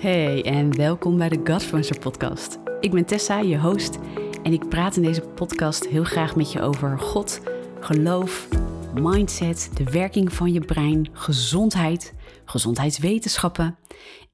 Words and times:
Hey 0.00 0.44
en 0.44 0.76
welkom 0.76 1.18
bij 1.18 1.28
de 1.28 1.40
Godfluencer 1.44 1.98
podcast. 1.98 2.58
Ik 2.80 2.90
ben 2.90 3.04
Tessa, 3.04 3.40
je 3.40 3.58
host 3.58 3.98
en 4.42 4.52
ik 4.52 4.68
praat 4.68 4.96
in 4.96 5.02
deze 5.02 5.20
podcast 5.20 5.88
heel 5.88 6.04
graag 6.04 6.36
met 6.36 6.52
je 6.52 6.60
over 6.60 6.98
God, 6.98 7.40
geloof, 7.80 8.48
mindset, 8.94 9.70
de 9.74 9.84
werking 9.84 10.32
van 10.32 10.52
je 10.52 10.60
brein, 10.60 11.08
gezondheid, 11.12 12.14
gezondheidswetenschappen 12.44 13.78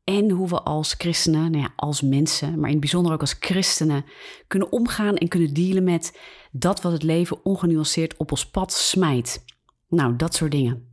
en 0.05 0.31
hoe 0.31 0.49
we 0.49 0.63
als 0.63 0.95
christenen, 0.99 1.51
nou 1.51 1.65
ja, 1.65 1.73
als 1.77 2.01
mensen, 2.01 2.51
maar 2.51 2.67
in 2.67 2.71
het 2.71 2.81
bijzonder 2.81 3.13
ook 3.13 3.21
als 3.21 3.37
christenen, 3.41 4.05
kunnen 4.47 4.73
omgaan 4.73 5.17
en 5.17 5.29
kunnen 5.29 5.55
dealen 5.55 5.85
met 5.85 6.19
dat 6.53 6.83
wat 6.83 6.93
het 6.93 7.03
leven 7.03 7.45
ongenuanceerd 7.45 8.17
op 8.17 8.31
ons 8.31 8.51
pad 8.51 8.73
smijt. 8.73 9.45
Nou, 9.89 10.17
dat 10.17 10.35
soort 10.35 10.51
dingen. 10.51 10.89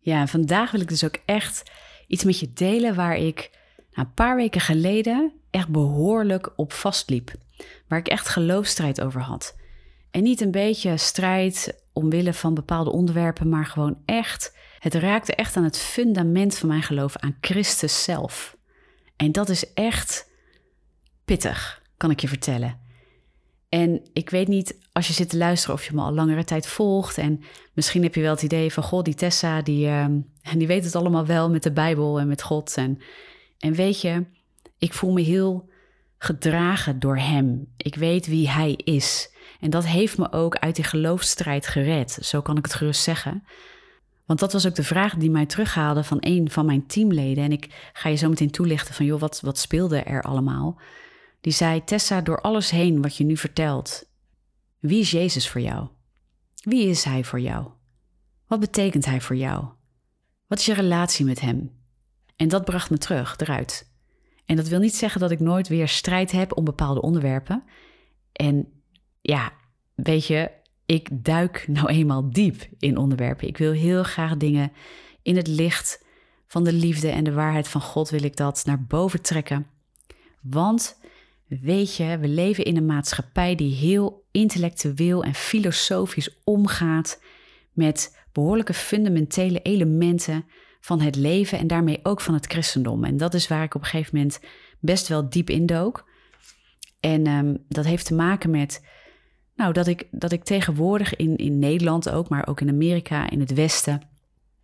Ja, 0.00 0.26
vandaag 0.26 0.70
wil 0.70 0.80
ik 0.80 0.88
dus 0.88 1.04
ook 1.04 1.18
echt 1.24 1.70
iets 2.06 2.24
met 2.24 2.38
je 2.38 2.52
delen 2.52 2.94
waar 2.94 3.16
ik 3.16 3.56
een 3.98 4.14
paar 4.14 4.36
weken 4.36 4.60
geleden 4.60 5.32
echt 5.50 5.68
behoorlijk 5.68 6.52
op 6.56 6.72
vastliep. 6.72 7.32
Waar 7.88 7.98
ik 7.98 8.08
echt 8.08 8.28
geloofstrijd 8.28 9.00
over 9.00 9.20
had. 9.20 9.56
En 10.10 10.22
niet 10.22 10.40
een 10.40 10.50
beetje 10.50 10.96
strijd 10.96 11.82
omwille 11.92 12.34
van 12.34 12.54
bepaalde 12.54 12.92
onderwerpen, 12.92 13.48
maar 13.48 13.66
gewoon 13.66 13.98
echt. 14.04 14.56
Het 14.78 14.94
raakte 14.94 15.34
echt 15.34 15.56
aan 15.56 15.64
het 15.64 15.78
fundament 15.78 16.56
van 16.56 16.68
mijn 16.68 16.82
geloof, 16.82 17.16
aan 17.16 17.36
Christus 17.40 18.02
zelf. 18.02 18.56
En 19.16 19.32
dat 19.32 19.48
is 19.48 19.72
echt 19.72 20.30
pittig, 21.24 21.82
kan 21.96 22.10
ik 22.10 22.20
je 22.20 22.28
vertellen. 22.28 22.80
En 23.68 24.00
ik 24.12 24.30
weet 24.30 24.48
niet, 24.48 24.78
als 24.92 25.06
je 25.06 25.12
zit 25.12 25.28
te 25.28 25.36
luisteren, 25.36 25.74
of 25.74 25.86
je 25.86 25.94
me 25.94 26.00
al 26.00 26.12
langere 26.12 26.44
tijd 26.44 26.66
volgt. 26.66 27.18
En 27.18 27.40
misschien 27.72 28.02
heb 28.02 28.14
je 28.14 28.20
wel 28.20 28.30
het 28.34 28.42
idee 28.42 28.72
van, 28.72 28.82
god, 28.82 29.04
die 29.04 29.14
Tessa, 29.14 29.62
die, 29.62 29.86
uh, 29.86 30.06
die 30.56 30.66
weet 30.66 30.84
het 30.84 30.96
allemaal 30.96 31.26
wel 31.26 31.50
met 31.50 31.62
de 31.62 31.72
Bijbel 31.72 32.20
en 32.20 32.28
met 32.28 32.42
God. 32.42 32.76
En, 32.76 32.98
en 33.58 33.72
weet 33.72 34.00
je, 34.00 34.26
ik 34.78 34.92
voel 34.92 35.12
me 35.12 35.20
heel 35.20 35.68
gedragen 36.18 36.98
door 36.98 37.18
hem. 37.18 37.72
Ik 37.76 37.94
weet 37.94 38.26
wie 38.26 38.48
hij 38.48 38.72
is. 38.72 39.34
En 39.60 39.70
dat 39.70 39.86
heeft 39.86 40.18
me 40.18 40.32
ook 40.32 40.56
uit 40.56 40.76
die 40.76 40.84
geloofstrijd 40.84 41.66
gered. 41.66 42.10
Zo 42.10 42.42
kan 42.42 42.56
ik 42.56 42.64
het 42.64 42.74
gerust 42.74 43.02
zeggen. 43.02 43.44
Want 44.26 44.40
dat 44.40 44.52
was 44.52 44.66
ook 44.66 44.74
de 44.74 44.82
vraag 44.82 45.14
die 45.14 45.30
mij 45.30 45.46
terughaalde 45.46 46.04
van 46.04 46.16
een 46.20 46.50
van 46.50 46.66
mijn 46.66 46.86
teamleden. 46.86 47.44
En 47.44 47.52
ik 47.52 47.90
ga 47.92 48.08
je 48.08 48.16
zo 48.16 48.28
meteen 48.28 48.50
toelichten 48.50 48.94
van, 48.94 49.06
joh, 49.06 49.20
wat, 49.20 49.40
wat 49.40 49.58
speelde 49.58 49.98
er 49.98 50.22
allemaal? 50.22 50.80
Die 51.40 51.52
zei, 51.52 51.84
Tessa, 51.84 52.20
door 52.20 52.40
alles 52.40 52.70
heen 52.70 53.02
wat 53.02 53.16
je 53.16 53.24
nu 53.24 53.36
vertelt, 53.36 54.04
wie 54.78 55.00
is 55.00 55.10
Jezus 55.10 55.48
voor 55.48 55.60
jou? 55.60 55.88
Wie 56.62 56.88
is 56.88 57.04
Hij 57.04 57.24
voor 57.24 57.40
jou? 57.40 57.68
Wat 58.46 58.60
betekent 58.60 59.04
Hij 59.04 59.20
voor 59.20 59.36
jou? 59.36 59.64
Wat 60.46 60.58
is 60.58 60.66
je 60.66 60.74
relatie 60.74 61.24
met 61.24 61.40
Hem? 61.40 61.77
En 62.38 62.48
dat 62.48 62.64
bracht 62.64 62.90
me 62.90 62.98
terug, 62.98 63.36
eruit. 63.38 63.90
En 64.46 64.56
dat 64.56 64.68
wil 64.68 64.78
niet 64.78 64.96
zeggen 64.96 65.20
dat 65.20 65.30
ik 65.30 65.40
nooit 65.40 65.68
weer 65.68 65.88
strijd 65.88 66.32
heb 66.32 66.56
om 66.56 66.64
bepaalde 66.64 67.00
onderwerpen. 67.00 67.62
En 68.32 68.68
ja, 69.20 69.52
weet 69.94 70.26
je, 70.26 70.50
ik 70.86 71.08
duik 71.12 71.64
nou 71.68 71.88
eenmaal 71.88 72.30
diep 72.30 72.68
in 72.78 72.96
onderwerpen. 72.96 73.48
Ik 73.48 73.58
wil 73.58 73.72
heel 73.72 74.02
graag 74.02 74.36
dingen 74.36 74.72
in 75.22 75.36
het 75.36 75.46
licht 75.46 76.04
van 76.46 76.64
de 76.64 76.72
liefde 76.72 77.08
en 77.08 77.24
de 77.24 77.32
waarheid 77.32 77.68
van 77.68 77.80
God 77.80 78.10
wil 78.10 78.22
ik 78.22 78.36
dat 78.36 78.62
naar 78.66 78.84
boven 78.84 79.22
trekken. 79.22 79.66
Want 80.42 81.00
weet 81.46 81.96
je, 81.96 82.18
we 82.18 82.28
leven 82.28 82.64
in 82.64 82.76
een 82.76 82.86
maatschappij 82.86 83.54
die 83.54 83.74
heel 83.74 84.24
intellectueel 84.30 85.24
en 85.24 85.34
filosofisch 85.34 86.40
omgaat 86.44 87.22
met 87.72 88.18
behoorlijke 88.32 88.74
fundamentele 88.74 89.62
elementen 89.62 90.44
van 90.80 91.00
het 91.00 91.16
leven 91.16 91.58
en 91.58 91.66
daarmee 91.66 92.00
ook 92.02 92.20
van 92.20 92.34
het 92.34 92.46
christendom. 92.46 93.04
En 93.04 93.16
dat 93.16 93.34
is 93.34 93.48
waar 93.48 93.62
ik 93.62 93.74
op 93.74 93.80
een 93.80 93.86
gegeven 93.86 94.16
moment 94.16 94.40
best 94.80 95.08
wel 95.08 95.30
diep 95.30 95.50
in 95.50 95.66
dook. 95.66 96.08
En 97.00 97.26
um, 97.26 97.64
dat 97.68 97.84
heeft 97.84 98.06
te 98.06 98.14
maken 98.14 98.50
met 98.50 98.86
nou, 99.56 99.72
dat 99.72 99.86
ik, 99.86 100.08
dat 100.10 100.32
ik 100.32 100.44
tegenwoordig 100.44 101.16
in, 101.16 101.36
in 101.36 101.58
Nederland 101.58 102.10
ook, 102.10 102.28
maar 102.28 102.46
ook 102.46 102.60
in 102.60 102.68
Amerika, 102.68 103.30
in 103.30 103.40
het 103.40 103.54
Westen, 103.54 104.02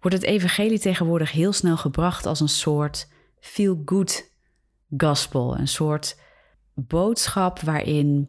wordt 0.01 0.17
het 0.17 0.27
evangelie 0.27 0.79
tegenwoordig 0.79 1.33
heel 1.33 1.53
snel 1.53 1.77
gebracht 1.77 2.27
als 2.27 2.41
een 2.41 2.49
soort 2.49 3.09
feel-good 3.41 4.31
gospel. 4.97 5.59
Een 5.59 5.69
soort 5.69 6.21
boodschap 6.75 7.61
waarin 7.61 8.29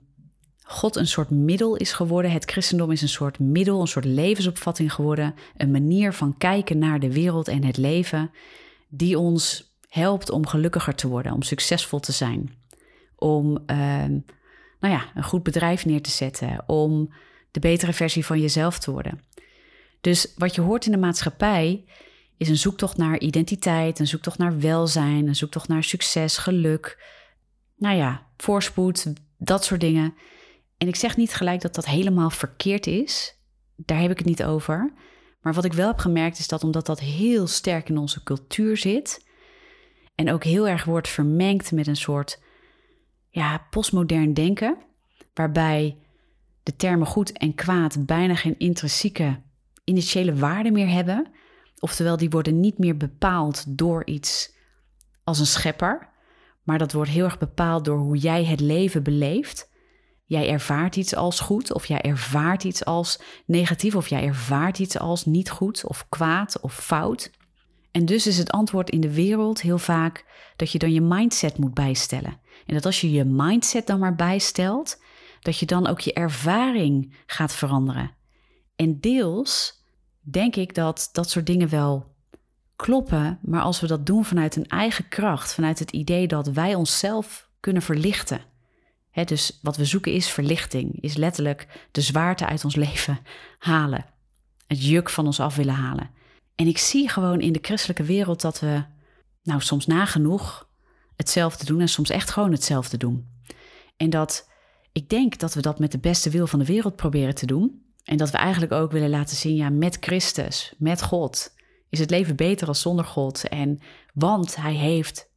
God 0.68 0.96
een 0.96 1.08
soort 1.08 1.30
middel 1.30 1.76
is 1.76 1.92
geworden. 1.92 2.31
Het 2.31 2.52
christendom 2.52 2.92
is 2.92 3.02
een 3.02 3.09
soort 3.09 3.40
middel, 3.40 3.81
een 3.81 3.88
soort 3.88 4.06
levensopvatting 4.06 4.94
geworden. 4.94 5.36
Een 5.58 5.72
manier 5.72 6.14
van 6.14 6.38
kijken 6.38 6.78
naar 6.78 7.00
de 7.00 7.14
wereld 7.14 7.48
en 7.48 7.64
het 7.64 7.78
leven 7.78 8.31
die 8.90 9.20
ons 9.20 9.74
helpt 9.90 10.30
om 10.30 10.48
gelukkiger 10.48 10.96
te 10.96 11.08
worden, 11.08 11.31
om 11.31 11.42
succesvol 11.42 12.00
te 12.00 12.12
zijn. 12.12 12.56
Om 13.16 13.52
uh, 13.52 14.06
nou 14.80 14.94
ja, 14.94 15.06
een 15.16 15.24
goed 15.24 15.44
bedrijf 15.44 15.86
neer 15.86 16.02
te 16.02 16.09
zetten, 16.09 16.64
om 16.68 17.14
de 17.52 17.59
betere 17.59 17.94
versie 17.94 18.26
van 18.26 18.42
jezelf 18.42 18.80
te 18.80 18.92
worden. 18.92 19.22
Dus 20.02 20.34
wat 20.38 20.56
je 20.56 20.62
hoort 20.62 20.86
in 20.86 20.92
de 20.92 20.97
maatschappij 20.97 21.86
is 22.38 22.50
een 22.50 22.58
zoektocht 22.58 22.97
naar 22.97 23.20
identiteit, 23.20 24.00
een 24.00 24.08
zoektocht 24.08 24.38
naar 24.38 24.59
welzijn, 24.59 25.28
een 25.28 25.36
zoektocht 25.36 25.68
naar 25.68 25.84
succes, 25.84 26.38
geluk, 26.38 27.03
nou 27.78 27.96
ja, 27.96 28.28
voorspoed, 28.38 29.14
dat 29.38 29.64
soort 29.64 29.82
dingen. 29.82 30.14
En 30.78 30.88
ik 30.88 30.96
zeg 30.96 31.18
niet 31.18 31.34
gelijk 31.34 31.62
dat 31.62 31.75
dat 31.75 31.86
helemaal 31.86 32.30
verkeerd 32.30 32.88
is. 32.88 33.40
Daar 33.75 34.02
heb 34.02 34.12
ik 34.12 34.18
het 34.18 34.28
niet 34.28 34.44
over. 34.44 34.94
Maar 35.41 35.53
wat 35.53 35.66
ik 35.66 35.74
wel 35.74 35.88
heb 35.88 35.97
gemerkt 35.97 36.40
is 36.40 36.47
dat 36.47 36.63
omdat 36.63 36.86
dat 36.86 37.00
heel 37.00 37.47
sterk 37.47 37.90
in 37.90 37.97
onze 37.97 38.24
cultuur 38.24 38.78
zit 38.78 39.28
en 40.16 40.31
ook 40.31 40.44
heel 40.44 40.68
erg 40.68 40.84
wordt 40.84 41.08
vermengd 41.08 41.72
met 41.72 41.88
een 41.88 41.96
soort 41.96 42.41
ja, 43.30 43.68
postmodern 43.69 44.34
denken, 44.34 44.78
waarbij 45.34 45.97
de 46.64 46.75
termen 46.75 47.08
goed 47.08 47.31
en 47.31 47.56
kwaad 47.56 48.06
bijna 48.06 48.35
geen 48.35 48.58
intrinsieke 48.58 49.41
initiële 49.84 50.35
waarde 50.35 50.72
meer 50.72 50.90
hebben. 50.90 51.28
Oftewel, 51.80 52.18
die 52.18 52.30
worden 52.30 52.59
niet 52.59 52.78
meer 52.78 52.97
bepaald 52.97 53.78
door 53.78 54.06
iets 54.06 54.53
als 55.24 55.40
een 55.40 55.46
schepper, 55.46 56.09
maar 56.64 56.78
dat 56.78 56.94
wordt 56.94 57.12
heel 57.12 57.24
erg 57.24 57.38
bepaald 57.38 57.85
door 57.85 57.97
hoe 57.97 58.18
jij 58.18 58.46
het 58.46 58.59
leven 58.59 59.03
beleeft. 59.03 59.69
Jij 60.25 60.50
ervaart 60.50 60.96
iets 60.96 61.16
als 61.16 61.40
goed, 61.40 61.74
of 61.74 61.86
jij 61.86 62.02
ervaart 62.02 62.63
iets 62.63 62.86
als 62.86 63.19
negatief, 63.46 63.96
of 63.96 64.08
jij 64.08 64.24
ervaart 64.24 64.80
iets 64.80 65.00
als 65.00 65.25
niet 65.25 65.50
goed, 65.50 65.88
of 65.88 66.06
kwaad, 66.09 66.59
of 66.62 66.74
fout. 66.74 67.31
En 67.91 68.06
dus 68.06 68.28
is 68.28 68.38
het 68.38 68.52
antwoord 68.52 68.90
in 68.90 69.02
de 69.02 69.14
wereld 69.14 69.62
heel 69.62 69.78
vaak 69.78 70.25
dat 70.56 70.72
je 70.72 70.80
dan 70.80 70.94
je 70.94 71.02
mindset 71.02 71.58
moet 71.58 71.74
bijstellen. 71.74 72.40
En 72.66 72.74
dat 72.74 72.85
als 72.85 73.02
je 73.02 73.12
je 73.12 73.25
mindset 73.25 73.88
dan 73.88 74.00
maar 74.00 74.16
bijstelt, 74.16 75.02
dat 75.40 75.59
je 75.59 75.66
dan 75.66 75.88
ook 75.88 76.00
je 76.00 76.14
ervaring 76.14 77.16
gaat 77.25 77.53
veranderen. 77.53 78.12
En 78.75 79.00
deels 79.00 79.84
denk 80.22 80.56
ik 80.56 80.75
dat 80.75 81.09
dat 81.12 81.30
soort 81.30 81.46
dingen 81.46 81.69
wel 81.69 82.16
kloppen, 82.75 83.40
maar 83.41 83.62
als 83.62 83.80
we 83.80 83.88
dat 83.88 84.06
doen 84.06 84.25
vanuit 84.25 84.56
een 84.56 84.68
eigen 84.68 85.08
kracht, 85.08 85.53
vanuit 85.53 85.80
het 85.80 85.91
idee 85.91 86.28
dat 86.28 86.47
wij 86.47 86.75
onszelf 86.75 87.50
kunnen 87.59 87.81
verlichten. 87.81 88.41
Dus 89.24 89.59
wat 89.62 89.78
we 89.78 89.86
zoeken 89.86 90.12
is 90.12 90.30
verlichting, 90.30 91.02
is 91.02 91.16
letterlijk 91.16 91.88
de 91.92 92.02
zwaarte 92.02 92.46
uit 92.46 92.64
ons 92.64 92.76
leven 92.76 93.20
halen, 93.58 94.06
het 94.68 94.86
juk 94.86 95.09
van 95.09 95.26
ons 95.26 95.40
af 95.40 95.56
willen 95.56 95.74
halen. 95.74 96.09
En 96.56 96.68
ik 96.68 96.78
zie 96.78 97.09
gewoon 97.09 97.42
in 97.42 97.53
de 97.53 97.59
christelijke 97.62 98.03
wereld 98.03 98.42
dat 98.42 98.59
we, 98.59 98.84
nou 99.44 99.62
soms 99.62 99.86
nagenoeg, 99.86 100.70
hetzelfde 101.16 101.66
doen 101.66 101.81
en 101.81 101.90
soms 101.90 102.09
echt 102.09 102.30
gewoon 102.30 102.52
hetzelfde 102.52 102.98
doen. 102.98 103.28
En 103.98 104.09
dat 104.09 104.50
ik 104.96 105.09
denk 105.09 105.40
dat 105.40 105.53
we 105.53 105.62
dat 105.62 105.80
met 105.80 105.92
de 105.92 105.97
beste 105.97 106.30
wil 106.30 106.47
van 106.47 106.59
de 106.59 106.66
wereld 106.66 106.96
proberen 106.96 107.36
te 107.36 107.46
doen. 107.46 107.84
En 108.03 108.18
dat 108.18 108.32
we 108.32 108.38
eigenlijk 108.38 108.72
ook 108.72 108.92
willen 108.92 109.09
laten 109.09 109.36
zien, 109.36 109.56
ja, 109.56 109.70
met 109.70 109.97
Christus, 110.00 110.74
met 110.78 111.02
God, 111.02 111.53
is 111.90 112.00
het 112.00 112.09
leven 112.09 112.36
beter 112.36 112.68
als 112.68 112.82
zonder 112.82 113.06
God. 113.06 113.47
En 113.47 113.80
want 114.14 114.56
hij 114.56 114.74
heeft, 114.74 115.30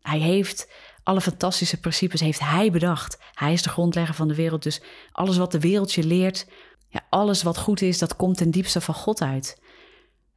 hij 0.00 0.18
heeft 0.18 0.72
alle 1.04 1.20
fantastische 1.20 1.80
principes 1.80 2.20
heeft 2.20 2.40
hij 2.40 2.70
bedacht. 2.70 3.18
Hij 3.34 3.52
is 3.52 3.62
de 3.62 3.68
grondlegger 3.68 4.14
van 4.14 4.28
de 4.28 4.34
wereld. 4.34 4.62
Dus 4.62 4.82
alles 5.12 5.36
wat 5.36 5.52
de 5.52 5.60
wereld 5.60 5.92
je 5.92 6.04
leert, 6.04 6.46
ja, 6.88 7.00
alles 7.10 7.42
wat 7.42 7.58
goed 7.58 7.82
is, 7.82 7.98
dat 7.98 8.16
komt 8.16 8.36
ten 8.36 8.50
diepste 8.50 8.80
van 8.80 8.94
God 8.94 9.22
uit. 9.22 9.62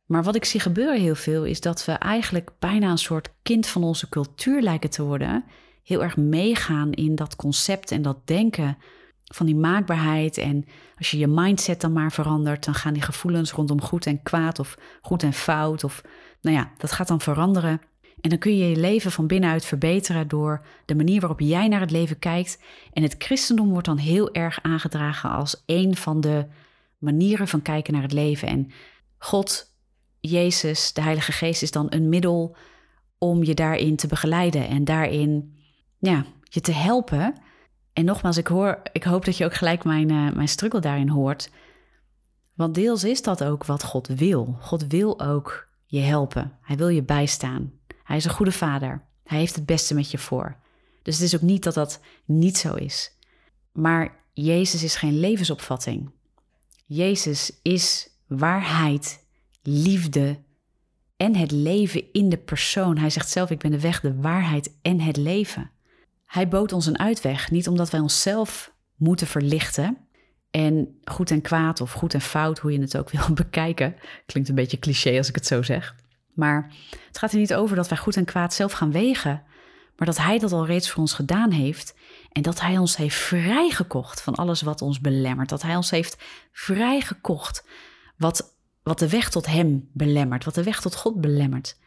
Maar 0.06 0.24
wat 0.24 0.36
ik 0.36 0.46
zie 0.46 0.60
gebeuren 0.60 1.02
heel 1.02 1.16
veel 1.16 1.44
is 1.44 1.62
dat 1.62 1.86
we 1.86 1.92
eigenlijk 1.92 2.52
bijna 2.60 2.92
een 2.92 2.98
soort 2.98 3.30
kind 3.42 3.68
van 3.68 3.84
onze 3.84 4.10
cultuur 4.10 4.62
lijken 4.62 4.90
te 4.90 5.04
worden. 5.04 5.44
Heel 5.84 6.04
erg 6.04 6.18
meegaan 6.18 6.92
in 6.92 7.16
dat 7.16 7.36
concept 7.36 7.92
en 7.92 8.02
dat 8.02 8.28
denken 8.28 8.78
van 9.24 9.46
die 9.46 9.56
maakbaarheid. 9.56 10.38
En 10.38 10.66
als 10.98 11.12
je 11.12 11.18
je 11.18 11.28
mindset 11.28 11.82
dan 11.82 11.94
maar 11.94 12.12
verandert, 12.12 12.66
dan 12.66 12.74
gaan 12.74 12.94
die 12.94 13.02
gevoelens 13.02 13.52
rondom 13.52 13.82
goed 13.82 14.06
en 14.06 14.24
kwaad 14.24 14.60
of 14.60 14.78
goed 15.02 15.24
en 15.24 15.34
fout. 15.34 15.84
Of 15.84 16.02
nou 16.42 16.56
ja, 16.56 16.72
dat 16.78 16.92
gaat 16.92 17.08
dan 17.08 17.22
veranderen. 17.22 17.82
En 18.22 18.30
dan 18.30 18.40
kun 18.40 18.58
je 18.58 18.70
je 18.70 18.76
leven 18.76 19.12
van 19.12 19.28
binnenuit 19.28 19.66
verbeteren 19.66 20.28
door 20.28 20.66
de 20.86 20.96
manier 20.96 21.20
waarop 21.20 21.40
jij 21.40 21.68
naar 21.68 21.80
het 21.80 21.92
leven 21.92 22.20
kijkt. 22.20 22.62
En 22.94 23.04
het 23.04 23.16
christendom 23.18 23.70
wordt 23.70 23.88
dan 23.88 23.98
heel 23.98 24.34
erg 24.34 24.60
aangedragen 24.62 25.30
als 25.30 25.64
een 25.66 25.96
van 25.96 26.22
de 26.22 26.46
manieren 26.98 27.48
van 27.48 27.62
kijken 27.62 27.94
naar 27.94 28.02
het 28.02 28.14
leven. 28.14 28.48
En 28.48 28.72
God 29.18 29.76
Jezus, 30.20 30.94
de 30.94 31.02
Heilige 31.02 31.32
Geest, 31.32 31.62
is 31.62 31.72
dan 31.72 31.88
een 31.90 32.10
middel 32.10 32.56
om 33.18 33.44
je 33.44 33.54
daarin 33.54 33.96
te 33.96 34.08
begeleiden 34.08 34.68
en 34.68 34.84
daarin 34.84 35.58
ja, 35.98 36.26
je 36.44 36.62
te 36.62 36.72
helpen. 36.72 37.36
En 37.94 38.06
nogmaals, 38.06 38.38
ik, 38.38 38.48
hoor, 38.48 38.82
ik 38.92 39.04
hoop 39.04 39.26
dat 39.26 39.38
je 39.38 39.46
ook 39.46 39.54
gelijk 39.54 39.84
mijn, 39.84 40.12
uh, 40.12 40.32
mijn 40.32 40.48
struggle 40.48 40.80
daarin 40.80 41.10
hoort. 41.10 41.50
Want 42.54 42.76
deels 42.76 43.04
is 43.04 43.22
dat 43.22 43.44
ook 43.44 43.66
wat 43.66 43.84
God 43.84 44.08
wil. 44.08 44.58
God 44.60 44.88
wil 44.88 45.20
ook 45.22 45.68
je 45.86 46.00
helpen. 46.00 46.58
Hij 46.62 46.78
wil 46.78 46.88
je 46.88 47.04
bijstaan. 47.04 47.72
Hij 48.08 48.18
is 48.18 48.26
een 48.26 48.32
goede 48.32 48.52
vader. 48.52 49.02
Hij 49.24 49.38
heeft 49.38 49.56
het 49.56 49.66
beste 49.66 49.94
met 49.94 50.12
je 50.12 50.18
voor. 50.18 50.58
Dus 51.02 51.16
het 51.16 51.24
is 51.24 51.36
ook 51.36 51.42
niet 51.42 51.64
dat 51.64 51.74
dat 51.74 52.00
niet 52.26 52.58
zo 52.58 52.74
is. 52.74 53.12
Maar 53.72 54.16
Jezus 54.34 54.84
is 54.84 54.96
geen 54.96 55.20
levensopvatting. 55.20 56.12
Jezus 56.86 57.60
is 57.62 58.10
waarheid, 58.28 59.26
liefde 59.62 60.40
en 61.18 61.36
het 61.36 61.52
leven 61.52 62.04
in 62.12 62.30
de 62.30 62.38
persoon. 62.38 62.98
Hij 62.98 63.10
zegt 63.10 63.30
zelf: 63.30 63.50
Ik 63.50 63.60
ben 63.60 63.72
de 63.72 63.80
weg, 63.80 64.00
de 64.00 64.16
waarheid 64.16 64.78
en 64.82 65.00
het 65.00 65.18
leven. 65.18 65.72
Hij 66.26 66.48
bood 66.48 66.72
ons 66.72 66.86
een 66.86 67.00
uitweg, 67.00 67.52
niet 67.52 67.68
omdat 67.68 67.90
wij 67.90 68.00
onszelf 68.00 68.74
moeten 68.96 69.28
verlichten. 69.28 69.98
En 70.52 71.00
goed 71.04 71.32
en 71.32 71.42
kwaad 71.42 71.82
of 71.82 71.92
goed 71.92 72.14
en 72.14 72.22
fout, 72.22 72.60
hoe 72.60 72.72
je 72.72 72.80
het 72.80 72.98
ook 72.98 73.10
wil 73.10 73.34
bekijken. 73.44 73.96
Klinkt 74.26 74.50
een 74.50 74.56
beetje 74.56 74.80
cliché 74.80 75.18
als 75.18 75.30
ik 75.30 75.36
het 75.36 75.48
zo 75.48 75.62
zeg. 75.62 75.96
Maar 76.38 76.74
het 77.08 77.18
gaat 77.18 77.32
er 77.32 77.38
niet 77.38 77.54
over 77.54 77.76
dat 77.76 77.88
wij 77.88 77.98
goed 77.98 78.16
en 78.16 78.26
kwaad 78.26 78.54
zelf 78.54 78.72
gaan 78.72 78.92
wegen. 78.92 79.44
Maar 79.96 80.08
dat 80.08 80.18
Hij 80.18 80.40
dat 80.40 80.52
al 80.52 80.66
reeds 80.66 80.90
voor 80.90 81.00
ons 81.00 81.14
gedaan 81.14 81.52
heeft. 81.52 81.96
En 82.32 82.42
dat 82.42 82.62
Hij 82.62 82.78
ons 82.78 82.98
heeft 82.98 83.16
vrijgekocht 83.16 84.22
van 84.22 84.36
alles 84.36 84.62
wat 84.62 84.82
ons 84.82 85.00
belemmert. 85.00 85.50
Dat 85.50 85.62
Hij 85.62 85.76
ons 85.76 85.90
heeft 85.90 86.18
vrijgekocht 86.52 87.66
wat, 88.18 88.56
wat 88.84 89.00
de 89.00 89.10
weg 89.10 89.30
tot 89.30 89.46
Hem 89.46 89.90
belemmert. 89.94 90.44
Wat 90.44 90.56
de 90.56 90.64
weg 90.64 90.82
tot 90.82 90.96
God 90.96 91.22
belemmert. 91.22 91.78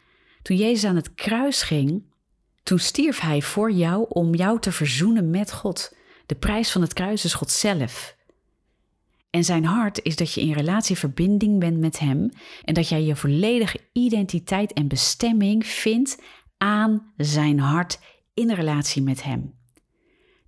Toen 0.41 0.57
Jezus 0.57 0.89
aan 0.89 0.95
het 0.95 1.13
kruis 1.13 1.61
ging, 1.61 2.03
toen 2.63 2.79
stierf 2.79 3.19
Hij 3.19 3.41
voor 3.41 3.71
jou 3.71 4.05
om 4.09 4.35
jou 4.35 4.59
te 4.59 4.71
verzoenen 4.71 5.29
met 5.29 5.51
God. 5.51 5.95
De 6.25 6.35
prijs 6.35 6.71
van 6.71 6.81
het 6.81 6.93
kruis 6.93 7.25
is 7.25 7.33
God 7.33 7.51
zelf. 7.51 8.15
En 9.31 9.43
zijn 9.43 9.65
hart 9.65 10.03
is 10.03 10.15
dat 10.15 10.33
je 10.33 10.41
in 10.41 10.53
relatie 10.53 10.97
verbinding 10.97 11.59
bent 11.59 11.77
met 11.77 11.99
Hem 11.99 12.31
en 12.63 12.73
dat 12.73 12.89
jij 12.89 13.03
je 13.03 13.15
volledige 13.15 13.79
identiteit 13.93 14.73
en 14.73 14.87
bestemming 14.87 15.65
vindt 15.65 16.21
aan 16.57 17.13
zijn 17.17 17.59
hart 17.59 17.99
in 18.33 18.51
relatie 18.51 19.01
met 19.01 19.23
Hem. 19.23 19.53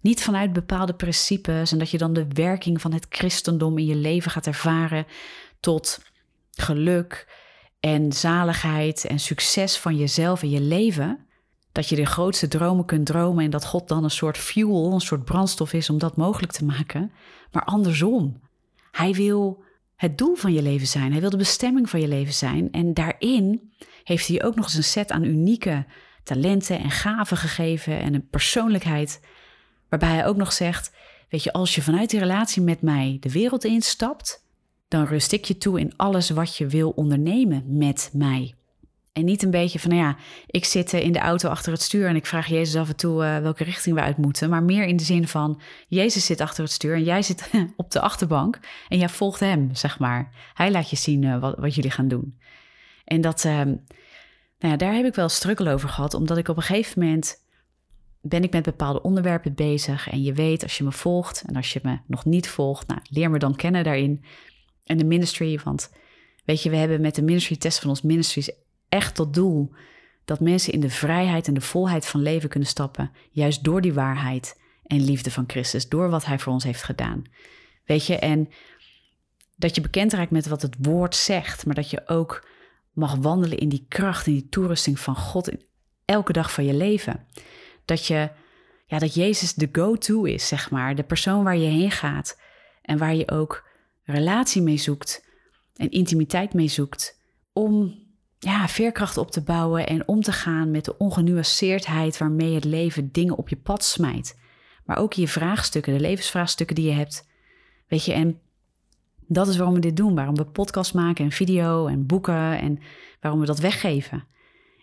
Niet 0.02 0.24
vanuit 0.24 0.54
bepaalde 0.54 0.94
principes 0.94 1.72
en 1.72 1.78
dat 1.80 1.90
je 1.90 1.98
dan 1.98 2.14
de 2.14 2.28
werking 2.28 2.82
van 2.82 2.94
het 2.94 3.06
christendom 3.10 3.78
in 3.78 3.86
je 3.86 3.96
leven 3.96 4.32
gaat 4.32 4.48
ervaren 4.48 5.06
tot 5.60 6.02
geluk 6.52 7.28
en 7.80 8.12
zaligheid 8.12 9.06
en 9.06 9.20
succes 9.20 9.78
van 9.78 9.96
jezelf 9.96 10.42
en 10.42 10.50
je 10.50 10.62
leven. 10.62 11.28
Dat 11.72 11.90
je 11.90 11.96
de 11.96 12.06
grootste 12.06 12.48
dromen 12.48 12.86
kunt 12.86 13.06
dromen 13.06 13.44
en 13.44 13.50
dat 13.50 13.66
God 13.66 13.88
dan 13.88 14.04
een 14.04 14.12
soort 14.12 14.38
fuel, 14.38 14.94
een 14.94 15.00
soort 15.00 15.26
brandstof 15.26 15.74
is 15.74 15.90
om 15.90 15.98
dat 15.98 16.18
mogelijk 16.18 16.52
te 16.52 16.66
maken. 16.66 17.12
Maar 17.52 17.64
andersom. 17.64 18.42
Hij 18.94 19.14
wil 19.14 19.64
het 19.96 20.18
doel 20.18 20.36
van 20.36 20.54
je 20.54 20.62
leven 20.62 20.88
zijn. 20.88 21.12
Hij 21.12 21.22
wil 21.22 21.30
de 21.30 21.38
bestemming 21.38 21.90
van 21.90 22.02
je 22.02 22.08
leven 22.08 22.34
zijn. 22.34 22.72
En 22.72 22.94
daarin 22.94 23.74
heeft 24.04 24.28
hij 24.28 24.44
ook 24.44 24.56
nog 24.56 24.66
eens 24.66 24.74
een 24.74 24.84
set 24.84 25.12
aan 25.12 25.24
unieke 25.24 25.86
talenten 26.24 26.80
en 26.80 26.92
gaven 26.92 27.38
gegeven 27.38 28.00
en 28.00 28.14
een 28.14 28.28
persoonlijkheid. 28.30 29.22
Waarbij 29.90 30.10
hij 30.10 30.26
ook 30.26 30.38
nog 30.38 30.52
zegt: 30.52 30.94
Weet 31.30 31.44
je, 31.44 31.54
als 31.54 31.76
je 31.76 31.82
vanuit 31.82 32.10
die 32.10 32.20
relatie 32.20 32.62
met 32.62 32.82
mij 32.82 33.18
de 33.20 33.32
wereld 33.32 33.64
instapt, 33.64 34.46
dan 34.88 35.06
rust 35.06 35.32
ik 35.32 35.46
je 35.46 35.58
toe 35.58 35.80
in 35.80 35.94
alles 35.96 36.30
wat 36.30 36.58
je 36.58 36.68
wil 36.68 36.90
ondernemen 36.90 37.78
met 37.78 38.10
mij. 38.14 38.54
En 39.14 39.26
niet 39.26 39.44
een 39.44 39.52
beetje 39.52 39.80
van, 39.80 39.90
nou 39.90 40.02
ja, 40.02 40.18
ik 40.48 40.66
zit 40.66 40.94
in 40.94 41.12
de 41.12 41.20
auto 41.20 41.50
achter 41.50 41.72
het 41.72 41.82
stuur 41.82 42.08
en 42.08 42.16
ik 42.16 42.26
vraag 42.26 42.48
Jezus 42.48 42.76
af 42.76 42.90
en 42.90 42.96
toe 42.96 43.24
uh, 43.24 43.38
welke 43.38 43.64
richting 43.64 43.96
we 43.96 44.02
uit 44.02 44.18
moeten. 44.18 44.50
Maar 44.50 44.64
meer 44.64 44.86
in 44.86 44.98
de 44.98 45.04
zin 45.04 45.28
van, 45.28 45.62
Jezus 45.88 46.26
zit 46.26 46.42
achter 46.42 46.64
het 46.64 46.72
stuur 46.72 46.96
en 46.96 47.04
jij 47.04 47.22
zit 47.22 47.50
op 47.76 47.92
de 47.92 48.00
achterbank 48.00 48.60
en 48.88 48.98
jij 48.98 49.10
volgt 49.10 49.40
hem, 49.40 49.76
zeg 49.76 50.00
maar. 50.00 50.32
Hij 50.54 50.72
laat 50.72 50.90
je 50.90 50.96
zien 50.96 51.22
uh, 51.22 51.40
wat, 51.40 51.58
wat 51.58 51.76
jullie 51.76 51.92
gaan 51.92 52.08
doen. 52.08 52.40
En 53.06 53.22
dat, 53.22 53.44
uh, 53.44 53.54
nou 53.54 53.80
ja, 54.60 54.76
daar 54.76 54.94
heb 54.94 55.06
ik 55.06 55.16
wel 55.16 55.30
struggle 55.30 55.72
over 55.72 55.90
gehad, 55.90 56.14
omdat 56.14 56.38
ik 56.38 56.48
op 56.48 56.58
een 56.58 56.64
gegeven 56.64 57.04
moment 57.04 57.42
ben 58.22 58.44
ik 58.44 58.52
met 58.52 58.64
bepaalde 58.64 59.02
onderwerpen 59.02 59.54
bezig. 59.54 60.10
En 60.10 60.24
je 60.24 60.34
weet, 60.34 60.64
als 60.64 60.78
je 60.78 60.84
me 60.84 60.92
volgt 60.92 61.44
en 61.48 61.56
als 61.56 61.74
je 61.74 61.80
me 61.84 62.00
nog 62.08 62.26
niet 62.26 62.50
volgt, 62.50 62.88
nou, 62.88 63.00
leer 63.10 63.30
me 63.30 63.40
dan 63.40 63.56
kennen 63.56 63.84
daarin. 63.84 64.24
En 64.84 64.98
de 64.98 65.06
ministry, 65.06 65.60
want 65.64 65.92
weet 66.46 66.64
je, 66.64 66.70
we 66.70 66.76
hebben 66.76 67.02
met 67.02 67.16
de 67.16 67.24
ministry 67.24 67.56
test 67.56 67.80
van 67.80 67.90
ons 67.90 68.02
ministries 68.02 68.52
echt 68.94 69.16
tot 69.16 69.34
doel 69.34 69.72
dat 70.26 70.40
mensen 70.40 70.74
in 70.74 70.80
de 70.80 70.90
vrijheid 70.90 71.48
en 71.48 71.54
de 71.54 71.62
volheid 71.62 72.06
van 72.06 72.22
leven 72.22 72.50
kunnen 72.50 72.70
stappen, 72.70 73.12
juist 73.32 73.64
door 73.64 73.82
die 73.82 73.94
waarheid 73.94 74.60
en 74.86 75.06
liefde 75.06 75.32
van 75.32 75.44
Christus, 75.48 75.90
door 75.90 76.10
wat 76.10 76.26
Hij 76.26 76.40
voor 76.40 76.54
ons 76.54 76.64
heeft 76.64 76.84
gedaan. 76.84 77.24
Weet 77.86 78.06
je, 78.06 78.18
en 78.18 78.50
dat 79.56 79.76
je 79.76 79.82
bekend 79.82 80.14
raakt 80.14 80.32
met 80.32 80.48
wat 80.48 80.62
het 80.62 80.76
woord 80.80 81.16
zegt, 81.16 81.66
maar 81.66 81.76
dat 81.76 81.90
je 81.90 82.08
ook 82.08 82.48
mag 82.92 83.16
wandelen 83.16 83.58
in 83.58 83.70
die 83.70 83.86
kracht 83.88 84.26
en 84.26 84.34
die 84.34 84.50
toerusting 84.50 85.00
van 85.00 85.16
God 85.16 85.50
in 85.50 85.62
elke 86.06 86.34
dag 86.34 86.54
van 86.54 86.66
je 86.66 86.74
leven. 86.74 87.28
Dat 87.86 88.06
je, 88.06 88.30
ja, 88.86 89.00
dat 89.00 89.14
Jezus 89.14 89.54
de 89.54 89.70
go-to 89.72 90.24
is, 90.24 90.48
zeg 90.48 90.72
maar, 90.72 90.96
de 90.96 91.04
persoon 91.04 91.44
waar 91.44 91.58
je 91.58 91.70
heen 91.70 91.92
gaat 91.92 92.40
en 92.82 92.98
waar 92.98 93.16
je 93.16 93.32
ook 93.32 93.68
relatie 94.04 94.62
mee 94.62 94.78
zoekt 94.78 95.26
en 95.76 95.92
intimiteit 95.92 96.54
mee 96.54 96.68
zoekt 96.68 97.20
om 97.54 98.03
ja, 98.44 98.68
veerkracht 98.68 99.18
op 99.18 99.32
te 99.32 99.42
bouwen 99.42 99.88
en 99.88 100.08
om 100.08 100.22
te 100.22 100.32
gaan 100.32 100.72
met 100.72 100.86
de 100.86 100.98
ongenuanceerdheid 100.98 102.18
waarmee 102.18 102.56
het 102.56 102.64
leven 102.64 103.12
dingen 103.12 103.38
op 103.38 103.50
je 103.50 103.56
pad 103.56 103.84
smijt. 103.84 104.40
Maar 104.86 104.98
ook 104.98 105.14
je 105.14 105.28
vraagstukken, 105.28 105.94
de 105.94 106.00
levensvraagstukken 106.00 106.76
die 106.76 106.86
je 106.86 106.92
hebt. 106.92 107.28
Weet 107.88 108.06
je, 108.06 108.14
en 108.14 108.40
dat 109.28 109.48
is 109.48 109.58
waarom 109.58 109.76
we 109.76 109.82
dit 109.82 109.98
doen. 109.98 110.16
Waarom 110.16 110.36
we 110.36 110.46
podcast 110.46 110.94
maken 110.94 111.26
en 111.26 111.32
video 111.32 111.88
en 111.88 112.06
boeken 112.06 112.60
en 112.60 112.80
waarom 113.20 113.40
we 113.40 113.46
dat 113.46 113.60
weggeven. 113.60 114.28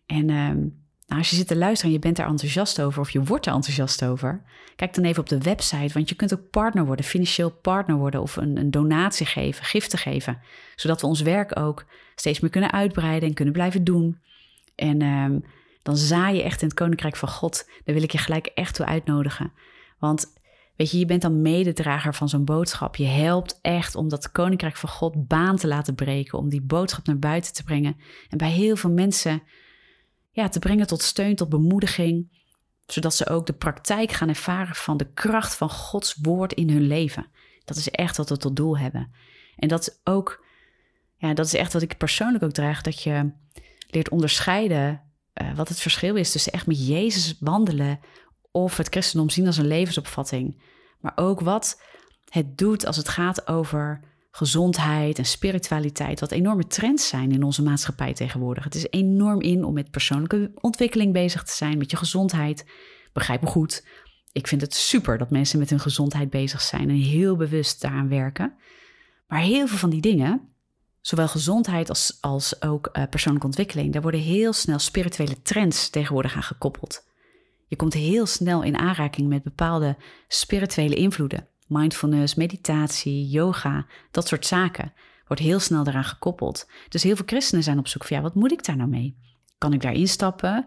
En 0.07 0.31
ehm, 0.31 0.67
nou, 1.11 1.23
als 1.23 1.31
je 1.31 1.37
zit 1.37 1.47
te 1.47 1.57
luisteren 1.57 1.87
en 1.87 1.97
je 1.97 2.03
bent 2.03 2.17
daar 2.17 2.29
enthousiast 2.29 2.81
over 2.81 3.01
of 3.01 3.11
je 3.11 3.23
wordt 3.23 3.47
er 3.47 3.53
enthousiast 3.53 4.05
over, 4.05 4.43
kijk 4.77 4.95
dan 4.95 5.05
even 5.05 5.21
op 5.21 5.29
de 5.29 5.39
website, 5.39 5.93
want 5.93 6.09
je 6.09 6.15
kunt 6.15 6.33
ook 6.33 6.51
partner 6.51 6.87
worden, 6.87 7.05
financieel 7.05 7.51
partner 7.51 7.97
worden 7.97 8.23
of 8.23 8.37
een, 8.37 8.57
een 8.57 8.71
donatie 8.71 9.27
geven, 9.27 9.65
giften 9.65 9.99
geven, 9.99 10.39
zodat 10.77 11.01
we 11.01 11.07
ons 11.07 11.21
werk 11.21 11.59
ook 11.59 11.85
steeds 12.15 12.41
meer 12.41 12.51
kunnen 12.51 12.73
uitbreiden 12.73 13.29
en 13.29 13.35
kunnen 13.35 13.55
blijven 13.55 13.85
doen. 13.85 14.19
En 14.75 15.03
um, 15.03 15.45
dan 15.83 15.97
zaai 15.97 16.37
je 16.37 16.43
echt 16.43 16.63
in 16.63 16.69
het 16.69 16.77
koninkrijk 16.77 17.17
van 17.17 17.29
God. 17.29 17.69
Daar 17.85 17.95
wil 17.95 18.05
ik 18.05 18.13
je 18.13 18.19
gelijk 18.19 18.47
echt 18.47 18.75
toe 18.75 18.87
uitnodigen. 18.87 19.53
Want 19.99 20.33
weet 20.77 20.91
je, 20.91 20.99
je 20.99 21.07
bent 21.07 21.23
dan 21.23 21.43
mededrager 21.43 22.15
van 22.15 22.29
zo'n 22.29 22.45
boodschap. 22.45 22.97
Je 22.97 23.07
helpt 23.07 23.59
echt 23.63 23.95
om 23.95 24.09
dat 24.09 24.33
koninkrijk 24.33 24.77
van 24.77 24.89
God 24.89 25.29
baan 25.29 25.57
te 25.57 25.67
laten 25.67 25.95
breken, 25.95 26.39
om 26.39 26.49
die 26.49 26.63
boodschap 26.63 27.07
naar 27.07 27.19
buiten 27.19 27.53
te 27.53 27.65
brengen. 27.65 27.97
En 28.29 28.39
bij 28.39 28.51
heel 28.51 28.77
veel 28.77 28.91
mensen 28.91 29.43
ja, 30.31 30.49
te 30.49 30.59
brengen 30.59 30.87
tot 30.87 31.03
steun, 31.03 31.37
tot 31.37 31.49
bemoediging, 31.49 32.39
zodat 32.87 33.15
ze 33.15 33.29
ook 33.29 33.47
de 33.47 33.53
praktijk 33.53 34.13
gaan 34.13 34.29
ervaren 34.29 34.75
van 34.75 34.97
de 34.97 35.13
kracht 35.13 35.55
van 35.55 35.71
Gods 35.71 36.19
woord 36.23 36.53
in 36.53 36.71
hun 36.71 36.87
leven. 36.87 37.27
Dat 37.65 37.77
is 37.77 37.91
echt 37.91 38.17
wat 38.17 38.29
we 38.29 38.37
tot 38.37 38.57
doel 38.57 38.79
hebben. 38.79 39.13
En 39.57 39.69
dat 39.69 39.81
is 39.81 39.99
ook, 40.05 40.45
ja, 41.17 41.35
dat 41.35 41.47
is 41.47 41.55
echt 41.55 41.73
wat 41.73 41.83
ik 41.83 41.97
persoonlijk 41.97 42.45
ook 42.45 42.53
draag, 42.53 42.81
dat 42.83 43.03
je 43.03 43.31
leert 43.87 44.09
onderscheiden 44.09 45.03
uh, 45.35 45.55
wat 45.55 45.69
het 45.69 45.81
verschil 45.81 46.17
is 46.17 46.33
tussen 46.33 46.53
echt 46.53 46.67
met 46.67 46.87
Jezus 46.87 47.37
wandelen 47.41 48.01
of 48.51 48.77
het 48.77 48.89
christendom 48.89 49.31
zien 49.31 49.47
als 49.47 49.57
een 49.57 49.67
levensopvatting. 49.67 50.63
Maar 51.01 51.13
ook 51.15 51.41
wat 51.41 51.83
het 52.29 52.59
doet 52.59 52.87
als 52.87 52.97
het 52.97 53.09
gaat 53.09 53.47
over 53.47 54.01
gezondheid 54.31 55.19
en 55.19 55.25
spiritualiteit, 55.25 56.21
wat 56.21 56.31
enorme 56.31 56.67
trends 56.67 57.09
zijn 57.09 57.33
in 57.33 57.43
onze 57.43 57.63
maatschappij 57.63 58.13
tegenwoordig. 58.13 58.65
Het 58.65 58.75
is 58.75 58.87
enorm 58.91 59.41
in 59.41 59.65
om 59.65 59.75
met 59.75 59.91
persoonlijke 59.91 60.51
ontwikkeling 60.55 61.13
bezig 61.13 61.43
te 61.43 61.55
zijn, 61.55 61.79
met 61.79 61.91
je 61.91 61.97
gezondheid. 61.97 62.67
Begrijp 63.13 63.41
me 63.41 63.47
goed. 63.47 63.87
Ik 64.33 64.47
vind 64.47 64.61
het 64.61 64.75
super 64.75 65.19
dat 65.19 65.31
mensen 65.31 65.59
met 65.59 65.71
hun 65.71 65.81
gezondheid 65.81 66.31
bezig 66.31 66.61
zijn 66.61 66.89
en 66.89 66.97
heel 66.97 67.37
bewust 67.37 67.81
daaraan 67.81 68.09
werken. 68.09 68.55
Maar 69.29 69.41
heel 69.41 69.67
veel 69.67 69.79
van 69.79 69.91
die 69.91 70.01
dingen, 70.01 70.49
zowel 71.01 71.29
gezondheid 71.29 71.89
als, 71.89 72.19
als 72.21 72.63
ook 72.63 72.89
uh, 72.93 73.03
persoonlijke 73.11 73.47
ontwikkeling, 73.47 73.93
daar 73.93 74.03
worden 74.03 74.21
heel 74.21 74.53
snel 74.53 74.79
spirituele 74.79 75.43
trends 75.43 75.89
tegenwoordig 75.89 76.35
aan 76.35 76.43
gekoppeld. 76.43 77.09
Je 77.67 77.77
komt 77.77 77.93
heel 77.93 78.27
snel 78.27 78.63
in 78.63 78.77
aanraking 78.77 79.29
met 79.29 79.43
bepaalde 79.43 79.97
spirituele 80.29 80.95
invloeden 80.95 81.50
mindfulness, 81.71 82.35
meditatie, 82.35 83.29
yoga, 83.29 83.87
dat 84.11 84.29
soort 84.29 84.47
zaken. 84.47 84.93
Wordt 85.27 85.43
heel 85.43 85.61
snel 85.61 85.85
daaraan 85.85 86.05
gekoppeld. 86.05 86.71
Dus 86.89 87.03
heel 87.03 87.17
veel 87.17 87.27
christenen 87.27 87.65
zijn 87.65 87.79
op 87.79 87.89
zoek 87.89 88.05
van 88.05 88.17
ja, 88.17 88.23
wat 88.23 88.35
moet 88.35 88.53
ik 88.53 88.65
daar 88.65 88.77
nou 88.77 88.89
mee? 88.89 89.17
Kan 89.59 89.73
ik 89.73 89.81
daar 89.81 89.93
instappen? 89.93 90.67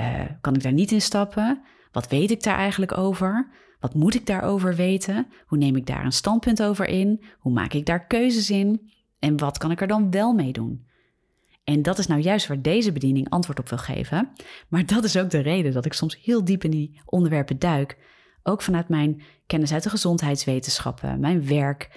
Uh, 0.00 0.20
kan 0.40 0.54
ik 0.54 0.62
daar 0.62 0.72
niet 0.72 0.90
instappen? 0.90 1.62
Wat 1.92 2.08
weet 2.08 2.30
ik 2.30 2.42
daar 2.42 2.56
eigenlijk 2.56 2.98
over? 2.98 3.50
Wat 3.80 3.94
moet 3.94 4.14
ik 4.14 4.26
daarover 4.26 4.74
weten? 4.74 5.26
Hoe 5.46 5.58
neem 5.58 5.76
ik 5.76 5.86
daar 5.86 6.04
een 6.04 6.12
standpunt 6.12 6.62
over 6.62 6.86
in? 6.86 7.24
Hoe 7.38 7.52
maak 7.52 7.72
ik 7.72 7.86
daar 7.86 8.06
keuzes 8.06 8.50
in? 8.50 8.90
En 9.18 9.36
wat 9.36 9.58
kan 9.58 9.70
ik 9.70 9.80
er 9.80 9.86
dan 9.86 10.10
wel 10.10 10.32
mee 10.32 10.52
doen? 10.52 10.86
En 11.64 11.82
dat 11.82 11.98
is 11.98 12.06
nou 12.06 12.20
juist 12.20 12.46
waar 12.46 12.62
deze 12.62 12.92
bediening 12.92 13.30
antwoord 13.30 13.58
op 13.58 13.68
wil 13.68 13.78
geven. 13.78 14.32
Maar 14.68 14.86
dat 14.86 15.04
is 15.04 15.16
ook 15.16 15.30
de 15.30 15.38
reden 15.38 15.72
dat 15.72 15.84
ik 15.84 15.92
soms 15.92 16.18
heel 16.22 16.44
diep 16.44 16.64
in 16.64 16.70
die 16.70 17.00
onderwerpen 17.04 17.58
duik. 17.58 17.96
Ook 18.48 18.62
vanuit 18.62 18.88
mijn 18.88 19.22
kennis 19.46 19.72
uit 19.72 19.82
de 19.82 19.90
gezondheidswetenschappen, 19.90 21.20
mijn 21.20 21.46
werk. 21.46 21.90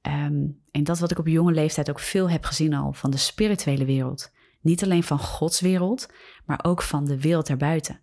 Ehm, 0.00 0.44
en 0.70 0.84
dat 0.84 0.98
wat 0.98 1.10
ik 1.10 1.18
op 1.18 1.26
jonge 1.26 1.52
leeftijd 1.52 1.90
ook 1.90 2.00
veel 2.00 2.30
heb 2.30 2.44
gezien 2.44 2.74
al 2.74 2.92
van 2.92 3.10
de 3.10 3.16
spirituele 3.16 3.84
wereld. 3.84 4.32
Niet 4.60 4.84
alleen 4.84 5.02
van 5.02 5.18
Gods 5.18 5.60
wereld, 5.60 6.08
maar 6.44 6.58
ook 6.62 6.82
van 6.82 7.04
de 7.04 7.20
wereld 7.20 7.46
daarbuiten. 7.46 8.00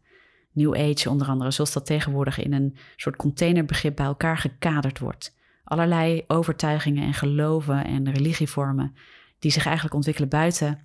New 0.52 0.76
Age 0.76 1.10
onder 1.10 1.28
andere, 1.28 1.52
zoals 1.52 1.74
dat 1.74 1.86
tegenwoordig 1.86 2.40
in 2.40 2.54
een 2.54 2.78
soort 2.96 3.16
containerbegrip 3.16 3.96
bij 3.96 4.06
elkaar 4.06 4.38
gekaderd 4.38 5.00
wordt. 5.00 5.36
Allerlei 5.64 6.24
overtuigingen 6.28 7.04
en 7.04 7.14
geloven 7.14 7.86
en 7.86 8.12
religievormen 8.12 8.96
die 9.40 9.52
zich 9.52 9.66
eigenlijk 9.66 9.96
ontwikkelen 9.96 10.30
buiten 10.30 10.80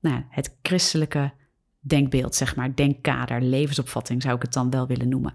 nou, 0.00 0.22
het 0.28 0.56
christelijke 0.62 1.32
denkbeeld, 1.80 2.34
zeg 2.34 2.56
maar, 2.56 2.74
denkkader, 2.74 3.42
levensopvatting 3.42 4.22
zou 4.22 4.36
ik 4.36 4.42
het 4.42 4.52
dan 4.52 4.70
wel 4.70 4.86
willen 4.86 5.08
noemen. 5.08 5.34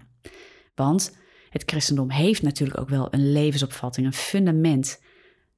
Want 0.78 1.16
het 1.50 1.62
christendom 1.66 2.10
heeft 2.10 2.42
natuurlijk 2.42 2.80
ook 2.80 2.88
wel 2.88 3.08
een 3.10 3.32
levensopvatting, 3.32 4.06
een 4.06 4.12
fundament 4.12 5.02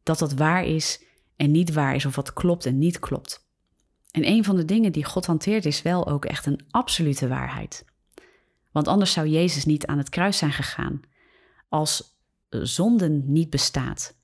dat 0.03 0.19
dat 0.19 0.33
waar 0.33 0.65
is 0.65 1.05
en 1.37 1.50
niet 1.50 1.73
waar 1.73 1.95
is, 1.95 2.07
of 2.07 2.17
wat 2.17 2.33
klopt 2.33 2.67
en 2.67 2.79
niet 2.79 2.99
klopt. 2.99 3.49
En 4.11 4.27
een 4.27 4.45
van 4.45 4.57
de 4.57 4.65
dingen 4.65 4.93
die 4.93 5.05
God 5.05 5.27
hanteert 5.27 5.65
is 5.65 5.83
wel 5.83 6.09
ook 6.09 6.25
echt 6.25 6.47
een 6.47 6.61
absolute 6.71 7.29
waarheid. 7.29 7.85
Want 8.73 8.89
anders 8.89 9.12
zou 9.12 9.27
Jezus 9.27 9.65
niet 9.65 9.87
aan 9.87 9.99
het 9.99 10.09
kruis 10.09 10.39
zijn 10.39 10.53
gegaan 10.53 11.00
als 11.69 12.23
zonde 12.49 13.09
niet 13.09 13.50
bestaat. 13.50 14.19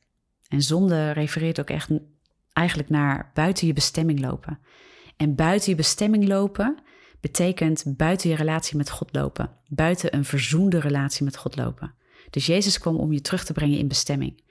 En 0.48 0.62
zonde 0.62 1.10
refereert 1.10 1.60
ook 1.60 1.70
echt 1.70 1.90
eigenlijk 2.52 2.88
naar 2.88 3.30
buiten 3.34 3.66
je 3.66 3.72
bestemming 3.72 4.20
lopen. 4.20 4.58
En 5.16 5.34
buiten 5.34 5.70
je 5.70 5.76
bestemming 5.76 6.28
lopen 6.28 6.78
betekent 7.20 7.84
buiten 7.96 8.30
je 8.30 8.36
relatie 8.36 8.76
met 8.76 8.90
God 8.90 9.08
lopen. 9.12 9.50
Buiten 9.68 10.14
een 10.14 10.24
verzoende 10.24 10.78
relatie 10.78 11.24
met 11.24 11.36
God 11.36 11.56
lopen. 11.56 11.94
Dus 12.30 12.46
Jezus 12.46 12.78
kwam 12.78 12.96
om 12.96 13.12
je 13.12 13.20
terug 13.20 13.44
te 13.44 13.52
brengen 13.52 13.78
in 13.78 13.88
bestemming. 13.88 14.42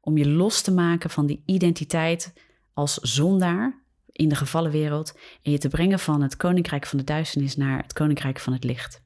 Om 0.00 0.18
je 0.18 0.28
los 0.28 0.62
te 0.62 0.72
maken 0.72 1.10
van 1.10 1.26
die 1.26 1.42
identiteit 1.46 2.32
als 2.72 2.94
zondaar 2.94 3.82
in 4.12 4.28
de 4.28 4.34
gevallen 4.34 4.70
wereld 4.70 5.18
en 5.42 5.50
je 5.52 5.58
te 5.58 5.68
brengen 5.68 5.98
van 5.98 6.22
het 6.22 6.36
koninkrijk 6.36 6.86
van 6.86 6.98
de 6.98 7.04
duisternis 7.04 7.56
naar 7.56 7.82
het 7.82 7.92
koninkrijk 7.92 8.38
van 8.38 8.52
het 8.52 8.64
licht. 8.64 9.02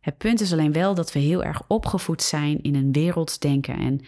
Het 0.00 0.18
punt 0.18 0.40
is 0.40 0.52
alleen 0.52 0.72
wel 0.72 0.94
dat 0.94 1.12
we 1.12 1.18
heel 1.18 1.44
erg 1.44 1.62
opgevoed 1.68 2.22
zijn 2.22 2.62
in 2.62 2.74
een 2.74 2.92
wereldsdenken 2.92 3.78
en, 3.78 4.00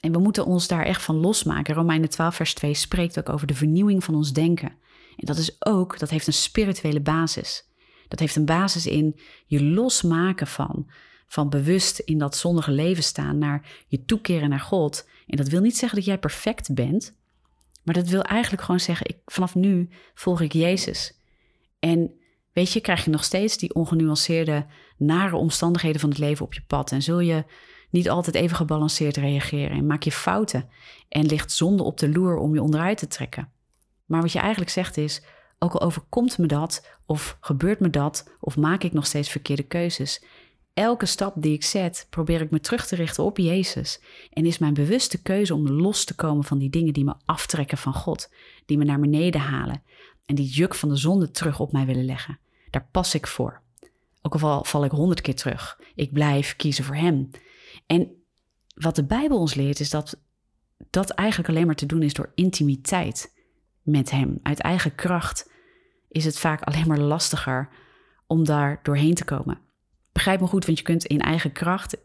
en 0.00 0.12
we 0.12 0.18
moeten 0.18 0.46
ons 0.46 0.68
daar 0.68 0.84
echt 0.84 1.02
van 1.02 1.16
losmaken. 1.16 1.74
Romeinen 1.74 2.08
12 2.08 2.34
vers 2.34 2.54
2 2.54 2.74
spreekt 2.74 3.18
ook 3.18 3.28
over 3.28 3.46
de 3.46 3.54
vernieuwing 3.54 4.04
van 4.04 4.14
ons 4.14 4.32
denken. 4.32 4.68
En 5.16 5.26
dat 5.26 5.36
is 5.36 5.56
ook, 5.58 5.98
dat 5.98 6.10
heeft 6.10 6.26
een 6.26 6.32
spirituele 6.32 7.00
basis. 7.00 7.64
Dat 8.08 8.18
heeft 8.18 8.36
een 8.36 8.44
basis 8.44 8.86
in 8.86 9.18
je 9.46 9.62
losmaken 9.62 10.46
van, 10.46 10.90
van 11.26 11.48
bewust 11.48 11.98
in 11.98 12.18
dat 12.18 12.36
zondige 12.36 12.70
leven 12.70 13.02
staan, 13.02 13.38
naar 13.38 13.84
je 13.86 14.04
toekeren 14.04 14.48
naar 14.48 14.60
God. 14.60 15.08
En 15.26 15.36
dat 15.36 15.48
wil 15.48 15.60
niet 15.60 15.76
zeggen 15.76 15.98
dat 15.98 16.06
jij 16.06 16.18
perfect 16.18 16.74
bent, 16.74 17.14
maar 17.82 17.94
dat 17.94 18.08
wil 18.08 18.22
eigenlijk 18.22 18.62
gewoon 18.62 18.80
zeggen, 18.80 19.06
ik, 19.08 19.18
vanaf 19.24 19.54
nu 19.54 19.88
volg 20.14 20.40
ik 20.40 20.52
Jezus. 20.52 21.20
En 21.78 22.10
weet 22.52 22.72
je, 22.72 22.80
krijg 22.80 23.04
je 23.04 23.10
nog 23.10 23.24
steeds 23.24 23.58
die 23.58 23.74
ongenuanceerde, 23.74 24.66
nare 24.96 25.36
omstandigheden 25.36 26.00
van 26.00 26.08
het 26.08 26.18
leven 26.18 26.44
op 26.44 26.54
je 26.54 26.62
pad. 26.66 26.92
En 26.92 27.02
zul 27.02 27.20
je 27.20 27.44
niet 27.90 28.10
altijd 28.10 28.36
even 28.36 28.56
gebalanceerd 28.56 29.16
reageren. 29.16 29.76
En 29.76 29.86
maak 29.86 30.02
je 30.02 30.12
fouten. 30.12 30.68
En 31.08 31.26
ligt 31.26 31.52
zonde 31.52 31.82
op 31.82 31.98
de 31.98 32.08
loer 32.08 32.36
om 32.36 32.54
je 32.54 32.62
onderuit 32.62 32.98
te 32.98 33.06
trekken. 33.06 33.50
Maar 34.04 34.20
wat 34.20 34.32
je 34.32 34.38
eigenlijk 34.38 34.70
zegt 34.70 34.96
is, 34.96 35.22
ook 35.58 35.72
al 35.72 35.80
overkomt 35.80 36.38
me 36.38 36.46
dat, 36.46 36.86
of 37.06 37.36
gebeurt 37.40 37.80
me 37.80 37.90
dat, 37.90 38.30
of 38.40 38.56
maak 38.56 38.82
ik 38.82 38.92
nog 38.92 39.06
steeds 39.06 39.30
verkeerde 39.30 39.62
keuzes. 39.62 40.24
Elke 40.74 41.06
stap 41.06 41.34
die 41.36 41.52
ik 41.52 41.64
zet, 41.64 42.06
probeer 42.10 42.40
ik 42.40 42.50
me 42.50 42.60
terug 42.60 42.86
te 42.86 42.96
richten 42.96 43.24
op 43.24 43.38
Jezus. 43.38 44.00
En 44.30 44.46
is 44.46 44.58
mijn 44.58 44.74
bewuste 44.74 45.22
keuze 45.22 45.54
om 45.54 45.68
los 45.68 46.04
te 46.04 46.14
komen 46.14 46.44
van 46.44 46.58
die 46.58 46.70
dingen 46.70 46.92
die 46.92 47.04
me 47.04 47.14
aftrekken 47.24 47.78
van 47.78 47.94
God, 47.94 48.30
die 48.66 48.78
me 48.78 48.84
naar 48.84 49.00
beneden 49.00 49.40
halen 49.40 49.82
en 50.26 50.34
die 50.34 50.46
juk 50.46 50.74
van 50.74 50.88
de 50.88 50.96
zonde 50.96 51.30
terug 51.30 51.60
op 51.60 51.72
mij 51.72 51.86
willen 51.86 52.04
leggen. 52.04 52.38
Daar 52.70 52.88
pas 52.90 53.14
ik 53.14 53.26
voor. 53.26 53.60
Ook 54.22 54.34
al 54.34 54.64
val, 54.64 54.84
ik 54.84 54.90
honderd 54.90 55.20
keer 55.20 55.34
terug. 55.34 55.80
Ik 55.94 56.12
blijf 56.12 56.56
kiezen 56.56 56.84
voor 56.84 56.94
Hem. 56.96 57.30
En 57.86 58.10
wat 58.74 58.96
de 58.96 59.04
Bijbel 59.04 59.38
ons 59.38 59.54
leert, 59.54 59.80
is 59.80 59.90
dat 59.90 60.20
dat 60.90 61.10
eigenlijk 61.10 61.48
alleen 61.48 61.66
maar 61.66 61.74
te 61.74 61.86
doen 61.86 62.02
is 62.02 62.14
door 62.14 62.32
intimiteit 62.34 63.34
met 63.86 64.10
Hem. 64.10 64.38
Uit 64.42 64.60
eigen 64.60 64.94
kracht 64.94 65.50
is 66.08 66.24
het 66.24 66.38
vaak 66.38 66.62
alleen 66.62 66.86
maar 66.86 66.98
lastiger 66.98 67.68
om 68.26 68.44
daar 68.44 68.80
doorheen 68.82 69.14
te 69.14 69.24
komen. 69.24 69.58
Begrijp 70.12 70.40
me 70.40 70.46
goed, 70.46 70.66
want 70.66 70.78
je 70.78 70.84
kunt 70.84 71.04
in 71.04 71.20
eigen 71.20 71.52
kracht, 71.52 71.96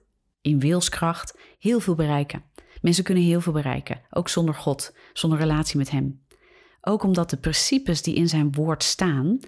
in 0.42 0.60
wilskracht, 0.60 1.38
heel 1.60 1.80
veel 1.80 1.96
bereiken. 1.96 2.44
Mensen 2.82 3.04
kunnen 3.04 3.24
heel 3.24 3.42
veel 3.42 3.54
bereiken, 3.54 4.02
ook 4.10 4.30
zonder 4.30 4.56
God, 4.56 4.96
zonder 5.14 5.40
relatie 5.40 5.78
met 5.78 5.92
Hem. 5.92 6.26
Ook 6.82 7.04
omdat 7.04 7.30
de 7.30 7.38
principes 7.38 8.02
die 8.02 8.16
in 8.16 8.30
zijn 8.30 8.52
woord 8.52 8.84
staan, 8.84 9.40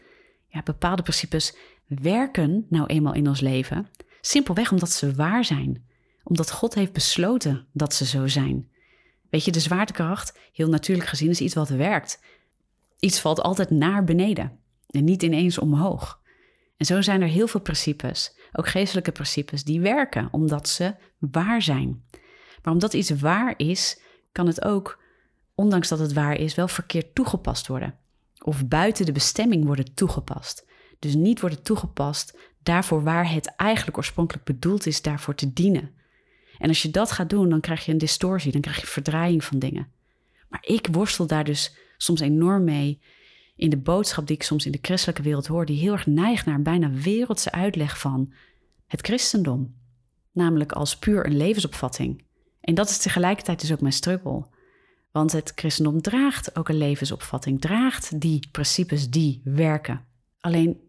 ja, 0.47 0.61
bepaalde 0.63 1.01
principes 1.01 1.55
werken 1.85 2.65
nou 2.69 2.85
eenmaal 2.85 3.13
in 3.13 3.27
ons 3.27 3.39
leven, 3.39 3.87
simpelweg 4.21 4.71
omdat 4.71 4.91
ze 4.91 5.15
waar 5.15 5.45
zijn. 5.45 5.85
Omdat 6.23 6.51
God 6.51 6.73
heeft 6.73 6.93
besloten 6.93 7.67
dat 7.73 7.93
ze 7.93 8.05
zo 8.05 8.27
zijn. 8.27 8.71
Weet 9.33 9.45
je, 9.45 9.51
de 9.51 9.59
zwaartekracht, 9.59 10.37
heel 10.51 10.69
natuurlijk 10.69 11.07
gezien, 11.07 11.29
is 11.29 11.41
iets 11.41 11.53
wat 11.53 11.69
werkt. 11.69 12.19
Iets 12.99 13.19
valt 13.19 13.41
altijd 13.41 13.69
naar 13.69 14.03
beneden 14.03 14.59
en 14.89 15.03
niet 15.03 15.23
ineens 15.23 15.57
omhoog. 15.57 16.21
En 16.77 16.85
zo 16.85 17.01
zijn 17.01 17.21
er 17.21 17.27
heel 17.27 17.47
veel 17.47 17.59
principes, 17.59 18.35
ook 18.51 18.67
geestelijke 18.67 19.11
principes, 19.11 19.63
die 19.63 19.81
werken 19.81 20.27
omdat 20.31 20.69
ze 20.69 20.95
waar 21.17 21.61
zijn. 21.61 22.03
Maar 22.63 22.73
omdat 22.73 22.93
iets 22.93 23.09
waar 23.09 23.53
is, 23.57 24.01
kan 24.31 24.47
het 24.47 24.63
ook, 24.63 25.03
ondanks 25.55 25.87
dat 25.87 25.99
het 25.99 26.13
waar 26.13 26.35
is, 26.35 26.55
wel 26.55 26.67
verkeerd 26.67 27.15
toegepast 27.15 27.67
worden. 27.67 27.95
Of 28.43 28.67
buiten 28.67 29.05
de 29.05 29.11
bestemming 29.11 29.65
worden 29.65 29.93
toegepast. 29.93 30.65
Dus 30.99 31.15
niet 31.15 31.39
worden 31.39 31.63
toegepast 31.63 32.37
daarvoor 32.63 33.03
waar 33.03 33.31
het 33.31 33.55
eigenlijk 33.55 33.97
oorspronkelijk 33.97 34.45
bedoeld 34.45 34.85
is 34.85 35.01
daarvoor 35.01 35.35
te 35.35 35.53
dienen. 35.53 36.01
En 36.57 36.67
als 36.67 36.81
je 36.81 36.91
dat 36.91 37.11
gaat 37.11 37.29
doen, 37.29 37.49
dan 37.49 37.59
krijg 37.59 37.85
je 37.85 37.91
een 37.91 37.97
distortie, 37.97 38.51
dan 38.51 38.61
krijg 38.61 38.79
je 38.79 38.87
verdraaiing 38.87 39.43
van 39.43 39.59
dingen. 39.59 39.87
Maar 40.49 40.63
ik 40.65 40.87
worstel 40.91 41.27
daar 41.27 41.43
dus 41.43 41.75
soms 41.97 42.19
enorm 42.19 42.63
mee 42.63 42.99
in 43.55 43.69
de 43.69 43.77
boodschap 43.77 44.27
die 44.27 44.35
ik 44.35 44.43
soms 44.43 44.65
in 44.65 44.71
de 44.71 44.79
christelijke 44.81 45.21
wereld 45.21 45.47
hoor, 45.47 45.65
die 45.65 45.79
heel 45.79 45.91
erg 45.91 46.05
neigt 46.05 46.45
naar 46.45 46.61
bijna 46.61 46.91
wereldse 46.91 47.51
uitleg 47.51 47.99
van 47.99 48.33
het 48.87 49.01
christendom. 49.01 49.75
Namelijk 50.31 50.71
als 50.71 50.97
puur 50.97 51.25
een 51.25 51.37
levensopvatting. 51.37 52.23
En 52.61 52.73
dat 52.73 52.89
is 52.89 52.97
tegelijkertijd 52.97 53.59
dus 53.61 53.71
ook 53.71 53.81
mijn 53.81 53.93
struggle. 53.93 54.45
Want 55.11 55.31
het 55.31 55.51
christendom 55.55 56.01
draagt 56.01 56.55
ook 56.55 56.69
een 56.69 56.77
levensopvatting, 56.77 57.61
draagt 57.61 58.21
die 58.21 58.47
principes 58.51 59.09
die 59.09 59.41
werken. 59.43 60.05
Alleen 60.39 60.79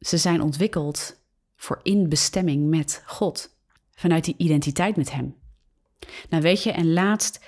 ze 0.00 0.16
zijn 0.16 0.40
ontwikkeld 0.40 1.22
voor 1.56 1.80
inbestemming 1.82 2.68
met 2.68 3.02
God, 3.06 3.53
vanuit 3.94 4.24
die 4.24 4.34
identiteit 4.36 4.96
met 4.96 5.12
Hem. 5.12 5.34
Nou 6.28 6.42
weet 6.42 6.62
je, 6.62 6.72
en 6.72 6.92
laatst, 6.92 7.44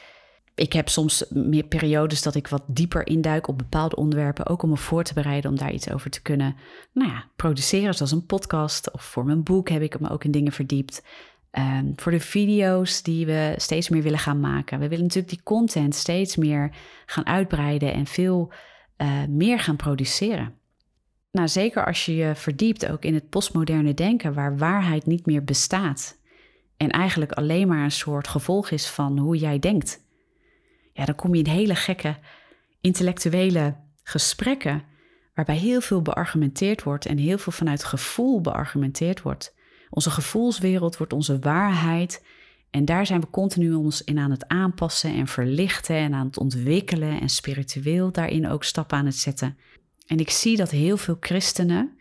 ik 0.55 0.73
heb 0.73 0.89
soms 0.89 1.25
meer 1.29 1.65
periodes 1.65 2.23
dat 2.23 2.35
ik 2.35 2.49
wat 2.49 2.63
dieper 2.67 3.07
induik 3.07 3.49
op 3.49 3.59
bepaalde 3.59 3.97
onderwerpen, 3.97 4.47
ook 4.47 4.63
om 4.63 4.69
me 4.69 4.77
voor 4.77 5.03
te 5.03 5.15
bereiden 5.15 5.51
om 5.51 5.57
daar 5.57 5.73
iets 5.73 5.91
over 5.91 6.11
te 6.11 6.23
kunnen 6.23 6.57
nou 6.93 7.11
ja, 7.11 7.25
produceren, 7.37 7.95
zoals 7.95 8.13
een 8.13 8.27
podcast 8.27 8.93
of 8.93 9.03
voor 9.03 9.25
mijn 9.25 9.43
boek 9.43 9.69
heb 9.69 9.83
ik 9.83 10.01
me 10.01 10.11
ook 10.11 10.25
in 10.25 10.31
dingen 10.31 10.53
verdiept. 10.53 11.03
Um, 11.59 11.93
voor 11.97 12.13
de 12.13 12.21
video's 12.21 13.03
die 13.03 13.27
we 13.27 13.55
steeds 13.57 13.89
meer 13.89 14.03
willen 14.03 14.19
gaan 14.19 14.41
maken. 14.41 14.79
We 14.79 14.89
willen 14.89 15.05
natuurlijk 15.05 15.33
die 15.33 15.43
content 15.43 15.95
steeds 15.95 16.37
meer 16.37 16.75
gaan 17.07 17.27
uitbreiden 17.27 17.93
en 17.93 18.07
veel 18.07 18.53
uh, 18.99 19.25
meer 19.29 19.61
gaan 19.61 19.77
produceren. 19.77 20.55
Nou, 21.31 21.49
zeker 21.49 21.87
als 21.87 22.05
je 22.05 22.17
je 22.17 22.35
verdiept 22.35 22.91
ook 22.91 23.05
in 23.05 23.15
het 23.15 23.29
postmoderne 23.29 23.95
denken, 23.95 24.35
waar 24.35 24.57
waarheid 24.57 25.07
niet 25.07 25.27
meer 25.27 25.45
bestaat 25.45 26.19
en 26.77 26.91
eigenlijk 26.91 27.33
alleen 27.33 27.69
maar 27.69 27.85
een 27.85 27.91
soort 27.91 28.29
gevolg 28.29 28.71
is 28.71 28.89
van 28.89 29.19
hoe 29.19 29.37
jij 29.37 29.59
denkt. 29.59 30.05
Ja, 30.93 31.05
dan 31.05 31.15
kom 31.15 31.35
je 31.35 31.43
in 31.43 31.51
hele 31.51 31.75
gekke 31.75 32.17
intellectuele 32.81 33.77
gesprekken 34.03 34.83
waarbij 35.35 35.57
heel 35.57 35.81
veel 35.81 36.03
beargumenteerd 36.03 36.83
wordt 36.83 37.07
en 37.07 37.19
heel 37.19 37.39
veel 37.39 37.53
vanuit 37.53 37.85
gevoel 37.85 38.41
beargumenteerd 38.41 39.23
wordt. 39.23 39.55
Onze 39.91 40.11
gevoelswereld 40.11 40.97
wordt 40.97 41.13
onze 41.13 41.39
waarheid 41.39 42.25
en 42.71 42.85
daar 42.85 43.07
zijn 43.07 43.21
we 43.21 43.31
continu 43.31 43.73
ons 43.73 44.05
in 44.05 44.19
aan 44.19 44.31
het 44.31 44.49
aanpassen 44.49 45.15
en 45.15 45.27
verlichten 45.27 45.97
en 45.97 46.15
aan 46.15 46.27
het 46.27 46.39
ontwikkelen 46.39 47.21
en 47.21 47.29
spiritueel 47.29 48.13
daarin 48.13 48.49
ook 48.49 48.65
stappen 48.65 48.99
aan 48.99 49.07
het 49.07 49.17
zetten. 49.17 49.59
En 50.07 50.19
ik 50.19 50.31
zie 50.31 50.57
dat 50.57 50.71
heel 50.71 50.97
veel 50.97 51.17
christenen 51.21 51.99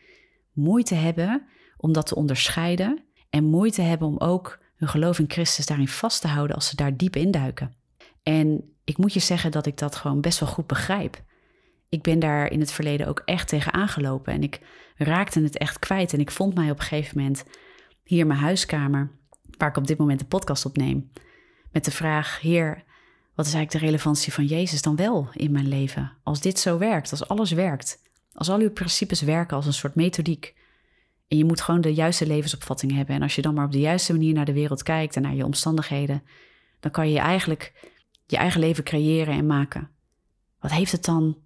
moeite 0.53 0.95
hebben 0.95 1.47
om 1.77 1.93
dat 1.93 2.07
te 2.07 2.15
onderscheiden 2.15 3.03
en 3.29 3.43
moeite 3.43 3.81
hebben 3.81 4.07
om 4.07 4.17
ook 4.17 4.59
hun 4.75 4.87
geloof 4.87 5.19
in 5.19 5.29
Christus 5.29 5.65
daarin 5.65 5.87
vast 5.87 6.21
te 6.21 6.27
houden 6.27 6.55
als 6.55 6.67
ze 6.67 6.75
daar 6.75 6.97
diep 6.97 7.15
induiken. 7.15 7.73
En 8.23 8.73
ik 8.83 8.97
moet 8.97 9.13
je 9.13 9.19
zeggen 9.19 9.51
dat 9.51 9.65
ik 9.65 9.77
dat 9.77 9.95
gewoon 9.95 10.21
best 10.21 10.39
wel 10.39 10.49
goed 10.49 10.67
begrijp. 10.67 11.23
ik 11.89 12.01
ben 12.01 12.19
daar 12.19 12.51
in 12.51 12.59
het 12.59 12.71
verleden 12.71 13.07
ook 13.07 13.21
echt 13.25 13.47
tegen 13.47 13.73
aangelopen. 13.73 14.33
En 14.33 14.43
ik 14.43 14.59
raakte 14.95 15.41
het 15.41 15.57
echt 15.57 15.79
kwijt. 15.79 16.13
En 16.13 16.19
ik 16.19 16.31
vond 16.31 16.55
mij 16.55 16.71
op 16.71 16.79
een 16.79 16.85
gegeven 16.85 17.17
moment 17.17 17.43
hier 18.03 18.19
in 18.19 18.27
mijn 18.27 18.39
huiskamer, 18.39 19.11
waar 19.57 19.69
ik 19.69 19.77
op 19.77 19.87
dit 19.87 19.97
moment 19.97 20.19
de 20.19 20.25
podcast 20.25 20.65
opneem, 20.65 21.11
met 21.71 21.85
de 21.85 21.91
vraag: 21.91 22.41
Heer, 22.41 22.83
wat 23.35 23.45
is 23.45 23.53
eigenlijk 23.53 23.71
de 23.71 23.91
relevantie 23.91 24.33
van 24.33 24.45
Jezus 24.45 24.81
dan 24.81 24.95
wel 24.95 25.29
in 25.33 25.51
mijn 25.51 25.67
leven? 25.67 26.11
Als 26.23 26.41
dit 26.41 26.59
zo 26.59 26.77
werkt, 26.77 27.11
als 27.11 27.27
alles 27.27 27.51
werkt, 27.51 28.01
als 28.33 28.49
al 28.49 28.59
uw 28.59 28.71
principes 28.71 29.21
werken 29.21 29.55
als 29.55 29.65
een 29.65 29.73
soort 29.73 29.95
methodiek. 29.95 30.55
En 31.27 31.37
je 31.37 31.45
moet 31.45 31.61
gewoon 31.61 31.81
de 31.81 31.93
juiste 31.93 32.27
levensopvatting 32.27 32.91
hebben. 32.91 33.15
En 33.15 33.21
als 33.21 33.35
je 33.35 33.41
dan 33.41 33.53
maar 33.53 33.65
op 33.65 33.71
de 33.71 33.79
juiste 33.79 34.11
manier 34.11 34.33
naar 34.33 34.45
de 34.45 34.53
wereld 34.53 34.83
kijkt 34.83 35.15
en 35.15 35.21
naar 35.21 35.35
je 35.35 35.45
omstandigheden, 35.45 36.23
dan 36.79 36.91
kan 36.91 37.09
je 37.09 37.19
eigenlijk 37.19 37.91
je 38.25 38.37
eigen 38.37 38.59
leven 38.59 38.83
creëren 38.83 39.33
en 39.33 39.45
maken. 39.45 39.89
Wat 40.59 40.71
heeft 40.71 40.91
het 40.91 41.05
dan 41.05 41.37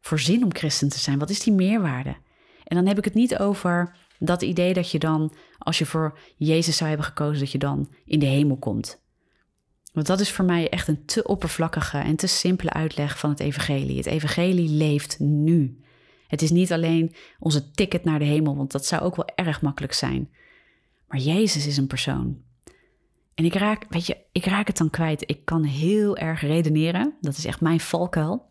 voor 0.00 0.20
zin 0.20 0.44
om 0.44 0.54
christen 0.54 0.88
te 0.88 0.98
zijn? 0.98 1.18
Wat 1.18 1.30
is 1.30 1.40
die 1.40 1.52
meerwaarde? 1.52 2.16
En 2.64 2.76
dan 2.76 2.86
heb 2.86 2.98
ik 2.98 3.04
het 3.04 3.14
niet 3.14 3.38
over 3.38 3.96
dat 4.18 4.42
idee 4.42 4.72
dat 4.72 4.90
je 4.90 4.98
dan, 4.98 5.32
als 5.58 5.78
je 5.78 5.86
voor 5.86 6.18
Jezus 6.36 6.76
zou 6.76 6.88
hebben 6.88 7.06
gekozen, 7.06 7.38
dat 7.38 7.52
je 7.52 7.58
dan 7.58 7.92
in 8.04 8.18
de 8.18 8.26
hemel 8.26 8.56
komt. 8.56 9.00
Want 9.92 10.06
dat 10.06 10.20
is 10.20 10.32
voor 10.32 10.44
mij 10.44 10.68
echt 10.68 10.88
een 10.88 11.04
te 11.04 11.22
oppervlakkige 11.22 11.98
en 11.98 12.16
te 12.16 12.26
simpele 12.26 12.72
uitleg 12.72 13.18
van 13.18 13.30
het 13.30 13.40
evangelie. 13.40 13.96
Het 13.96 14.06
evangelie 14.06 14.68
leeft 14.68 15.18
nu. 15.18 15.80
Het 16.28 16.42
is 16.42 16.50
niet 16.50 16.72
alleen 16.72 17.14
onze 17.38 17.70
ticket 17.70 18.04
naar 18.04 18.18
de 18.18 18.24
hemel, 18.24 18.56
want 18.56 18.72
dat 18.72 18.86
zou 18.86 19.02
ook 19.02 19.16
wel 19.16 19.28
erg 19.34 19.62
makkelijk 19.62 19.92
zijn. 19.92 20.30
Maar 21.08 21.20
Jezus 21.20 21.66
is 21.66 21.76
een 21.76 21.86
persoon. 21.86 22.42
En 23.34 23.44
ik 23.44 23.54
raak, 23.54 23.86
weet 23.88 24.06
je, 24.06 24.16
ik 24.32 24.44
raak 24.44 24.66
het 24.66 24.76
dan 24.76 24.90
kwijt. 24.90 25.30
Ik 25.30 25.44
kan 25.44 25.62
heel 25.64 26.16
erg 26.16 26.40
redeneren. 26.40 27.14
Dat 27.20 27.36
is 27.36 27.44
echt 27.44 27.60
mijn 27.60 27.80
valkuil. 27.80 28.46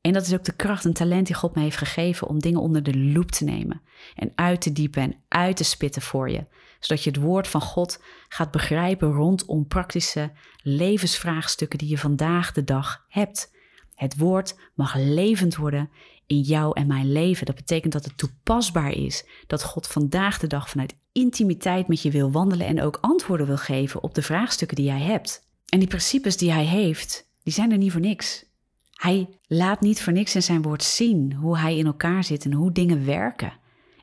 En 0.00 0.12
dat 0.12 0.26
is 0.26 0.34
ook 0.34 0.44
de 0.44 0.56
kracht 0.56 0.84
en 0.84 0.92
talent 0.92 1.26
die 1.26 1.36
God 1.36 1.54
me 1.54 1.62
heeft 1.62 1.76
gegeven 1.76 2.28
om 2.28 2.38
dingen 2.38 2.60
onder 2.60 2.82
de 2.82 2.98
loep 2.98 3.30
te 3.30 3.44
nemen. 3.44 3.82
En 4.14 4.32
uit 4.34 4.60
te 4.60 4.72
diepen 4.72 5.02
en 5.02 5.14
uit 5.28 5.56
te 5.56 5.64
spitten 5.64 6.02
voor 6.02 6.30
je. 6.30 6.46
Zodat 6.80 7.04
je 7.04 7.10
het 7.10 7.18
woord 7.18 7.48
van 7.48 7.60
God 7.60 8.02
gaat 8.28 8.50
begrijpen 8.50 9.12
rondom 9.12 9.66
praktische 9.66 10.30
levensvraagstukken 10.62 11.78
die 11.78 11.88
je 11.88 11.98
vandaag 11.98 12.52
de 12.52 12.64
dag 12.64 13.04
hebt. 13.08 13.54
Het 13.94 14.16
woord 14.16 14.58
mag 14.74 14.94
levend 14.94 15.56
worden 15.56 15.90
in 16.26 16.40
jou 16.40 16.80
en 16.80 16.86
mijn 16.86 17.12
leven. 17.12 17.46
Dat 17.46 17.54
betekent 17.54 17.92
dat 17.92 18.04
het 18.04 18.18
toepasbaar 18.18 18.92
is. 18.92 19.24
Dat 19.46 19.62
God 19.62 19.86
vandaag 19.86 20.38
de 20.38 20.46
dag 20.46 20.68
vanuit 20.68 20.96
intimiteit 21.12 21.88
met 21.88 22.02
je 22.02 22.10
wil 22.10 22.30
wandelen 22.30 22.66
en 22.66 22.82
ook 22.82 22.98
antwoorden 23.00 23.46
wil 23.46 23.56
geven 23.56 24.02
op 24.02 24.14
de 24.14 24.22
vraagstukken 24.22 24.76
die 24.76 24.86
jij 24.86 25.00
hebt. 25.00 25.46
En 25.68 25.78
die 25.78 25.88
principes 25.88 26.36
die 26.36 26.52
hij 26.52 26.64
heeft, 26.64 27.30
die 27.42 27.52
zijn 27.52 27.72
er 27.72 27.78
niet 27.78 27.92
voor 27.92 28.00
niks. 28.00 28.44
Hij 28.92 29.28
laat 29.46 29.80
niet 29.80 30.02
voor 30.02 30.12
niks 30.12 30.34
in 30.34 30.42
zijn 30.42 30.62
woord 30.62 30.82
zien 30.82 31.32
hoe 31.32 31.58
hij 31.58 31.76
in 31.76 31.86
elkaar 31.86 32.24
zit 32.24 32.44
en 32.44 32.52
hoe 32.52 32.72
dingen 32.72 33.06
werken. 33.06 33.52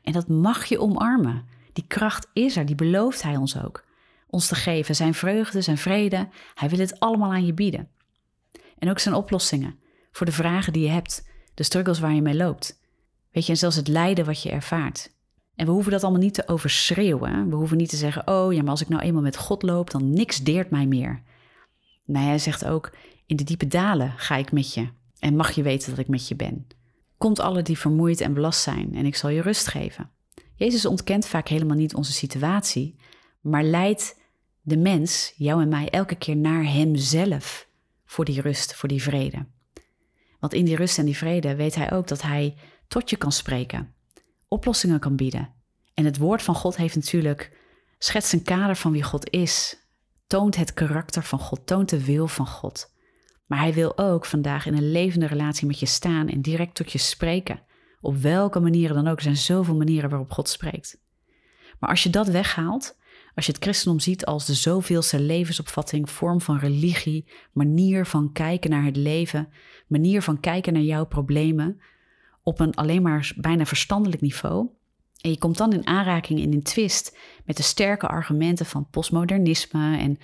En 0.02 0.12
dat 0.12 0.28
mag 0.28 0.64
je 0.64 0.80
omarmen. 0.80 1.44
Die 1.72 1.84
kracht 1.86 2.30
is 2.32 2.56
er, 2.56 2.66
die 2.66 2.74
belooft 2.74 3.22
hij 3.22 3.36
ons 3.36 3.62
ook. 3.62 3.84
Ons 4.26 4.46
te 4.46 4.54
geven, 4.54 4.94
zijn 4.94 5.14
vreugde, 5.14 5.60
zijn 5.60 5.78
vrede. 5.78 6.28
Hij 6.54 6.68
wil 6.68 6.78
het 6.78 7.00
allemaal 7.00 7.32
aan 7.32 7.46
je 7.46 7.54
bieden. 7.54 7.88
En 8.78 8.90
ook 8.90 8.98
zijn 8.98 9.14
oplossingen 9.14 9.78
voor 10.12 10.26
de 10.26 10.32
vragen 10.32 10.72
die 10.72 10.82
je 10.82 10.88
hebt, 10.90 11.28
de 11.54 11.62
struggles 11.62 11.98
waar 11.98 12.14
je 12.14 12.22
mee 12.22 12.36
loopt. 12.36 12.80
Weet 13.30 13.46
je, 13.46 13.52
en 13.52 13.58
zelfs 13.58 13.76
het 13.76 13.88
lijden 13.88 14.24
wat 14.24 14.42
je 14.42 14.50
ervaart. 14.50 15.12
En 15.54 15.66
we 15.66 15.72
hoeven 15.72 15.92
dat 15.92 16.02
allemaal 16.02 16.20
niet 16.20 16.34
te 16.34 16.48
overschreeuwen. 16.48 17.48
We 17.48 17.54
hoeven 17.54 17.76
niet 17.76 17.88
te 17.88 17.96
zeggen: 17.96 18.28
Oh 18.28 18.52
ja, 18.52 18.60
maar 18.60 18.70
als 18.70 18.82
ik 18.82 18.88
nou 18.88 19.02
eenmaal 19.02 19.22
met 19.22 19.36
God 19.36 19.62
loop, 19.62 19.90
dan 19.90 20.12
niks 20.12 20.38
deert 20.38 20.70
mij 20.70 20.86
meer. 20.86 21.22
Nee, 22.04 22.24
hij 22.24 22.38
zegt 22.38 22.64
ook: 22.64 22.92
In 23.26 23.36
de 23.36 23.44
diepe 23.44 23.66
dalen 23.66 24.12
ga 24.16 24.36
ik 24.36 24.52
met 24.52 24.74
je. 24.74 24.88
En 25.18 25.36
mag 25.36 25.50
je 25.50 25.62
weten 25.62 25.90
dat 25.90 25.98
ik 25.98 26.08
met 26.08 26.28
je 26.28 26.36
ben. 26.36 26.66
Komt 27.18 27.40
alle 27.40 27.62
die 27.62 27.78
vermoeid 27.78 28.20
en 28.20 28.34
belast 28.34 28.60
zijn, 28.60 28.94
en 28.94 29.06
ik 29.06 29.16
zal 29.16 29.30
je 29.30 29.42
rust 29.42 29.66
geven. 29.66 30.10
Jezus 30.54 30.86
ontkent 30.86 31.26
vaak 31.26 31.48
helemaal 31.48 31.76
niet 31.76 31.94
onze 31.94 32.12
situatie, 32.12 32.96
maar 33.40 33.62
leidt 33.62 34.20
de 34.60 34.76
mens, 34.76 35.32
jou 35.36 35.62
en 35.62 35.68
mij, 35.68 35.90
elke 35.90 36.14
keer 36.14 36.36
naar 36.36 36.64
Hemzelf 36.64 37.68
voor 38.04 38.24
die 38.24 38.40
rust, 38.40 38.74
voor 38.74 38.88
die 38.88 39.02
vrede. 39.02 39.46
Want 40.44 40.56
in 40.56 40.64
die 40.64 40.76
rust 40.76 40.98
en 40.98 41.04
die 41.04 41.16
vrede 41.16 41.54
weet 41.54 41.74
hij 41.74 41.92
ook 41.92 42.08
dat 42.08 42.22
hij 42.22 42.56
tot 42.88 43.10
je 43.10 43.16
kan 43.16 43.32
spreken, 43.32 43.94
oplossingen 44.48 45.00
kan 45.00 45.16
bieden. 45.16 45.54
En 45.94 46.04
het 46.04 46.18
woord 46.18 46.42
van 46.42 46.54
God 46.54 46.76
heeft 46.76 46.94
natuurlijk, 46.94 47.58
schetst 47.98 48.32
een 48.32 48.42
kader 48.42 48.76
van 48.76 48.92
wie 48.92 49.02
God 49.02 49.30
is, 49.30 49.76
toont 50.26 50.56
het 50.56 50.74
karakter 50.74 51.22
van 51.22 51.38
God, 51.38 51.66
toont 51.66 51.88
de 51.88 52.04
wil 52.04 52.28
van 52.28 52.46
God. 52.46 52.94
Maar 53.46 53.58
hij 53.58 53.72
wil 53.74 53.98
ook 53.98 54.24
vandaag 54.24 54.66
in 54.66 54.74
een 54.74 54.90
levende 54.90 55.26
relatie 55.26 55.66
met 55.66 55.78
je 55.78 55.86
staan 55.86 56.28
en 56.28 56.42
direct 56.42 56.74
tot 56.74 56.92
je 56.92 56.98
spreken. 56.98 57.62
Op 58.00 58.16
welke 58.16 58.60
manieren 58.60 58.96
dan 58.96 59.08
ook. 59.08 59.16
Er 59.16 59.22
zijn 59.22 59.36
zoveel 59.36 59.76
manieren 59.76 60.10
waarop 60.10 60.30
God 60.30 60.48
spreekt. 60.48 61.00
Maar 61.78 61.90
als 61.90 62.02
je 62.02 62.10
dat 62.10 62.28
weghaalt, 62.28 62.98
als 63.34 63.46
je 63.46 63.52
het 63.52 63.62
christendom 63.62 64.00
ziet 64.00 64.24
als 64.24 64.46
de 64.46 64.54
zoveelste 64.54 65.20
levensopvatting, 65.20 66.10
vorm 66.10 66.40
van 66.40 66.58
religie, 66.58 67.26
manier 67.52 68.06
van 68.06 68.32
kijken 68.32 68.70
naar 68.70 68.84
het 68.84 68.96
leven, 68.96 69.48
manier 69.86 70.22
van 70.22 70.40
kijken 70.40 70.72
naar 70.72 70.82
jouw 70.82 71.06
problemen, 71.06 71.80
op 72.42 72.60
een 72.60 72.74
alleen 72.74 73.02
maar 73.02 73.32
bijna 73.36 73.66
verstandelijk 73.66 74.20
niveau. 74.22 74.68
En 75.20 75.30
je 75.30 75.38
komt 75.38 75.56
dan 75.56 75.72
in 75.72 75.86
aanraking 75.86 76.40
in 76.40 76.52
een 76.52 76.62
twist 76.62 77.18
met 77.44 77.56
de 77.56 77.62
sterke 77.62 78.06
argumenten 78.06 78.66
van 78.66 78.88
postmodernisme 78.90 79.98
en 79.98 80.18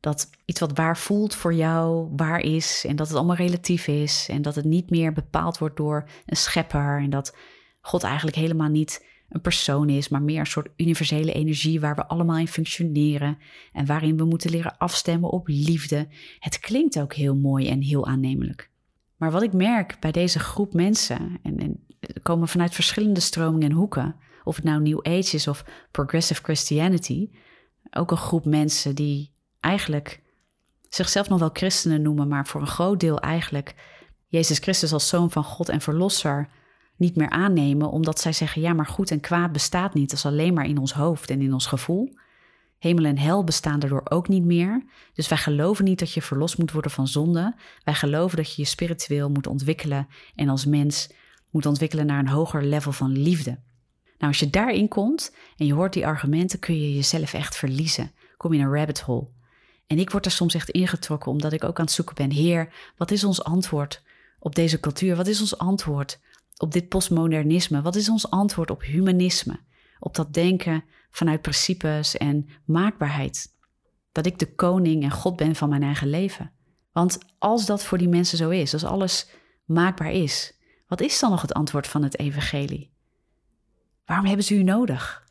dat 0.00 0.30
iets 0.44 0.60
wat 0.60 0.76
waar 0.76 0.96
voelt 0.96 1.34
voor 1.34 1.54
jou 1.54 2.08
waar 2.16 2.40
is 2.40 2.84
en 2.86 2.96
dat 2.96 3.08
het 3.08 3.16
allemaal 3.16 3.36
relatief 3.36 3.86
is 3.86 4.26
en 4.30 4.42
dat 4.42 4.54
het 4.54 4.64
niet 4.64 4.90
meer 4.90 5.12
bepaald 5.12 5.58
wordt 5.58 5.76
door 5.76 6.08
een 6.26 6.36
schepper 6.36 6.98
en 6.98 7.10
dat 7.10 7.36
God 7.80 8.02
eigenlijk 8.02 8.36
helemaal 8.36 8.68
niet 8.68 9.06
een 9.30 9.40
persoon 9.40 9.88
is, 9.88 10.08
maar 10.08 10.22
meer 10.22 10.38
een 10.38 10.46
soort 10.46 10.68
universele 10.76 11.32
energie 11.32 11.80
waar 11.80 11.94
we 11.94 12.06
allemaal 12.06 12.38
in 12.38 12.48
functioneren 12.48 13.38
en 13.72 13.86
waarin 13.86 14.16
we 14.16 14.24
moeten 14.24 14.50
leren 14.50 14.78
afstemmen 14.78 15.30
op 15.30 15.48
liefde. 15.48 16.08
Het 16.38 16.58
klinkt 16.58 17.00
ook 17.00 17.14
heel 17.14 17.36
mooi 17.36 17.68
en 17.68 17.82
heel 17.82 18.06
aannemelijk. 18.06 18.70
Maar 19.16 19.30
wat 19.30 19.42
ik 19.42 19.52
merk 19.52 19.96
bij 20.00 20.12
deze 20.12 20.38
groep 20.38 20.72
mensen, 20.74 21.38
en, 21.42 21.58
en 21.58 21.86
komen 22.22 22.48
vanuit 22.48 22.74
verschillende 22.74 23.20
stromingen 23.20 23.70
en 23.70 23.76
hoeken, 23.76 24.16
of 24.44 24.56
het 24.56 24.64
nou 24.64 24.82
New 24.82 24.98
Age 25.02 25.36
is 25.36 25.48
of 25.48 25.64
Progressive 25.90 26.42
Christianity, 26.42 27.30
ook 27.90 28.10
een 28.10 28.16
groep 28.16 28.44
mensen 28.44 28.94
die 28.94 29.32
eigenlijk 29.60 30.22
zichzelf 30.88 31.28
nog 31.28 31.38
wel 31.38 31.50
christenen 31.52 32.02
noemen, 32.02 32.28
maar 32.28 32.46
voor 32.46 32.60
een 32.60 32.66
groot 32.66 33.00
deel 33.00 33.20
eigenlijk 33.20 33.74
Jezus 34.26 34.58
Christus 34.58 34.92
als 34.92 35.08
zoon 35.08 35.30
van 35.30 35.44
God 35.44 35.68
en 35.68 35.80
verlosser 35.80 36.48
niet 37.00 37.16
meer 37.16 37.30
aannemen, 37.30 37.90
omdat 37.90 38.20
zij 38.20 38.32
zeggen: 38.32 38.62
ja, 38.62 38.72
maar 38.72 38.86
goed 38.86 39.10
en 39.10 39.20
kwaad 39.20 39.52
bestaat 39.52 39.94
niet, 39.94 40.10
dat 40.10 40.18
is 40.18 40.26
alleen 40.26 40.54
maar 40.54 40.66
in 40.66 40.78
ons 40.78 40.92
hoofd 40.92 41.30
en 41.30 41.40
in 41.40 41.52
ons 41.52 41.66
gevoel. 41.66 42.14
Hemel 42.78 43.04
en 43.04 43.18
hel 43.18 43.44
bestaan 43.44 43.80
daardoor 43.80 44.02
ook 44.04 44.28
niet 44.28 44.44
meer. 44.44 44.84
Dus 45.14 45.28
wij 45.28 45.38
geloven 45.38 45.84
niet 45.84 45.98
dat 45.98 46.12
je 46.12 46.22
verlost 46.22 46.58
moet 46.58 46.72
worden 46.72 46.90
van 46.90 47.08
zonde. 47.08 47.54
Wij 47.84 47.94
geloven 47.94 48.36
dat 48.36 48.54
je 48.54 48.62
je 48.62 48.68
spiritueel 48.68 49.30
moet 49.30 49.46
ontwikkelen 49.46 50.08
en 50.34 50.48
als 50.48 50.64
mens 50.66 51.12
moet 51.50 51.66
ontwikkelen 51.66 52.06
naar 52.06 52.18
een 52.18 52.28
hoger 52.28 52.64
level 52.64 52.92
van 52.92 53.10
liefde. 53.10 53.50
Nou, 54.18 54.32
als 54.32 54.38
je 54.38 54.50
daarin 54.50 54.88
komt 54.88 55.34
en 55.56 55.66
je 55.66 55.74
hoort 55.74 55.92
die 55.92 56.06
argumenten, 56.06 56.58
kun 56.58 56.80
je 56.80 56.94
jezelf 56.94 57.32
echt 57.32 57.56
verliezen. 57.56 58.12
Kom 58.36 58.52
je 58.52 58.58
in 58.58 58.64
een 58.64 58.74
rabbit 58.74 59.00
hole. 59.00 59.28
En 59.86 59.98
ik 59.98 60.10
word 60.10 60.24
er 60.24 60.30
soms 60.30 60.54
echt 60.54 60.70
ingetrokken 60.70 61.30
omdat 61.30 61.52
ik 61.52 61.64
ook 61.64 61.78
aan 61.78 61.84
het 61.84 61.94
zoeken 61.94 62.14
ben. 62.14 62.30
Heer, 62.30 62.92
wat 62.96 63.10
is 63.10 63.24
ons 63.24 63.44
antwoord 63.44 64.02
op 64.38 64.54
deze 64.54 64.80
cultuur? 64.80 65.16
Wat 65.16 65.26
is 65.26 65.40
ons 65.40 65.58
antwoord 65.58 66.20
op 66.60 66.72
dit 66.72 66.88
postmodernisme? 66.88 67.82
Wat 67.82 67.96
is 67.96 68.08
ons 68.08 68.30
antwoord 68.30 68.70
op 68.70 68.82
humanisme? 68.82 69.60
Op 69.98 70.14
dat 70.14 70.34
denken 70.34 70.84
vanuit 71.10 71.42
principes 71.42 72.16
en 72.16 72.48
maakbaarheid. 72.64 73.56
Dat 74.12 74.26
ik 74.26 74.38
de 74.38 74.54
koning 74.54 75.02
en 75.02 75.10
God 75.10 75.36
ben 75.36 75.54
van 75.54 75.68
mijn 75.68 75.82
eigen 75.82 76.08
leven. 76.08 76.52
Want 76.92 77.18
als 77.38 77.66
dat 77.66 77.84
voor 77.84 77.98
die 77.98 78.08
mensen 78.08 78.38
zo 78.38 78.50
is, 78.50 78.72
als 78.72 78.84
alles 78.84 79.28
maakbaar 79.64 80.12
is, 80.12 80.58
wat 80.86 81.00
is 81.00 81.20
dan 81.20 81.30
nog 81.30 81.42
het 81.42 81.52
antwoord 81.52 81.86
van 81.86 82.02
het 82.02 82.18
evangelie? 82.18 82.92
Waarom 84.04 84.26
hebben 84.26 84.44
ze 84.44 84.54
u 84.54 84.62
nodig? 84.62 85.28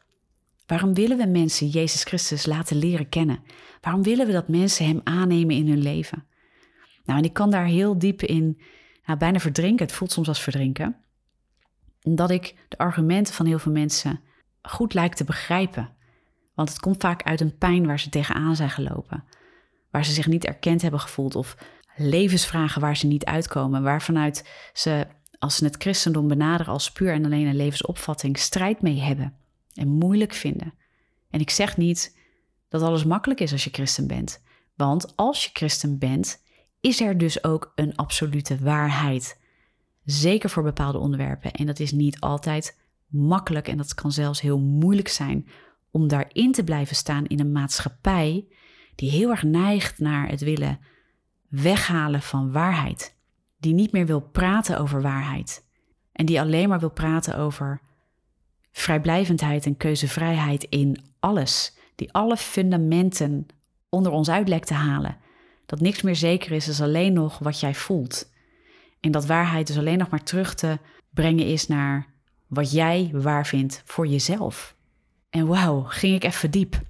Waarom 0.65 0.93
willen 0.93 1.17
we 1.17 1.25
mensen 1.25 1.67
Jezus 1.67 2.03
Christus 2.03 2.45
laten 2.45 2.77
leren 2.77 3.09
kennen? 3.09 3.43
Waarom 3.81 4.03
willen 4.03 4.25
we 4.25 4.31
dat 4.31 4.47
mensen 4.47 4.85
Hem 4.85 5.01
aannemen 5.03 5.55
in 5.55 5.67
hun 5.67 5.81
leven? 5.81 6.27
Nou, 7.03 7.19
en 7.19 7.25
ik 7.25 7.33
kan 7.33 7.51
daar 7.51 7.65
heel 7.65 7.97
diep 7.97 8.21
in 8.21 8.59
nou, 9.05 9.19
bijna 9.19 9.39
verdrinken. 9.39 9.85
Het 9.85 9.95
voelt 9.95 10.11
soms 10.11 10.27
als 10.27 10.41
verdrinken. 10.41 10.95
Omdat 12.03 12.29
ik 12.29 12.55
de 12.67 12.77
argumenten 12.77 13.33
van 13.33 13.45
heel 13.45 13.59
veel 13.59 13.71
mensen 13.71 14.21
goed 14.61 14.93
lijkt 14.93 15.17
te 15.17 15.23
begrijpen. 15.23 15.95
Want 16.53 16.69
het 16.69 16.79
komt 16.79 17.01
vaak 17.01 17.23
uit 17.23 17.41
een 17.41 17.57
pijn 17.57 17.85
waar 17.85 17.99
ze 17.99 18.09
tegenaan 18.09 18.55
zijn 18.55 18.69
gelopen. 18.69 19.23
Waar 19.91 20.05
ze 20.05 20.11
zich 20.11 20.27
niet 20.27 20.45
erkend 20.45 20.81
hebben 20.81 20.99
gevoeld 20.99 21.35
of 21.35 21.57
levensvragen 21.95 22.81
waar 22.81 22.97
ze 22.97 23.07
niet 23.07 23.25
uitkomen. 23.25 23.83
Waarvanuit 23.83 24.49
ze, 24.73 25.07
als 25.39 25.55
ze 25.55 25.65
het 25.65 25.75
christendom 25.77 26.27
benaderen 26.27 26.73
als 26.73 26.91
puur 26.91 27.13
en 27.13 27.25
alleen 27.25 27.47
een 27.47 27.55
levensopvatting, 27.55 28.37
strijd 28.37 28.81
mee 28.81 28.99
hebben 28.99 29.33
en 29.73 29.87
moeilijk 29.87 30.33
vinden. 30.33 30.73
En 31.29 31.39
ik 31.39 31.49
zeg 31.49 31.77
niet 31.77 32.17
dat 32.69 32.81
alles 32.81 33.03
makkelijk 33.03 33.39
is 33.39 33.51
als 33.51 33.63
je 33.63 33.69
christen 33.69 34.07
bent. 34.07 34.41
Want 34.75 35.15
als 35.15 35.43
je 35.43 35.49
christen 35.53 35.97
bent, 35.97 36.43
is 36.81 37.01
er 37.01 37.17
dus 37.17 37.43
ook 37.43 37.71
een 37.75 37.95
absolute 37.95 38.59
waarheid. 38.59 39.39
Zeker 40.11 40.49
voor 40.49 40.63
bepaalde 40.63 40.97
onderwerpen. 40.97 41.51
En 41.51 41.65
dat 41.65 41.79
is 41.79 41.91
niet 41.91 42.19
altijd 42.19 42.79
makkelijk 43.07 43.67
en 43.67 43.77
dat 43.77 43.93
kan 43.93 44.11
zelfs 44.11 44.41
heel 44.41 44.59
moeilijk 44.59 45.07
zijn 45.07 45.47
om 45.91 46.07
daarin 46.07 46.51
te 46.51 46.63
blijven 46.63 46.95
staan 46.95 47.25
in 47.25 47.39
een 47.39 47.51
maatschappij 47.51 48.45
die 48.95 49.09
heel 49.09 49.29
erg 49.29 49.43
neigt 49.43 49.99
naar 49.99 50.29
het 50.29 50.41
willen 50.41 50.79
weghalen 51.49 52.21
van 52.21 52.51
waarheid. 52.51 53.15
Die 53.57 53.73
niet 53.73 53.91
meer 53.91 54.05
wil 54.05 54.21
praten 54.21 54.79
over 54.79 55.01
waarheid. 55.01 55.65
En 56.11 56.25
die 56.25 56.41
alleen 56.41 56.69
maar 56.69 56.79
wil 56.79 56.91
praten 56.91 57.37
over 57.37 57.81
vrijblijvendheid 58.71 59.65
en 59.65 59.77
keuzevrijheid 59.77 60.63
in 60.63 61.03
alles. 61.19 61.77
Die 61.95 62.13
alle 62.13 62.37
fundamenten 62.37 63.47
onder 63.89 64.11
ons 64.11 64.29
uit 64.29 64.65
te 64.65 64.73
halen. 64.73 65.17
Dat 65.65 65.79
niks 65.79 66.01
meer 66.01 66.15
zeker 66.15 66.51
is, 66.51 66.67
is 66.67 66.81
alleen 66.81 67.13
nog 67.13 67.39
wat 67.39 67.59
jij 67.59 67.75
voelt. 67.75 68.37
En 68.99 69.11
dat 69.11 69.25
waarheid 69.25 69.67
dus 69.67 69.77
alleen 69.77 69.97
nog 69.97 70.09
maar 70.09 70.23
terug 70.23 70.53
te 70.53 70.77
brengen 71.09 71.45
is 71.45 71.67
naar 71.67 72.07
wat 72.47 72.71
jij 72.71 73.09
waar 73.13 73.45
vindt 73.45 73.81
voor 73.85 74.07
jezelf. 74.07 74.75
En 75.29 75.47
wauw, 75.47 75.81
ging 75.81 76.15
ik 76.15 76.23
even 76.23 76.51
diep. 76.51 76.81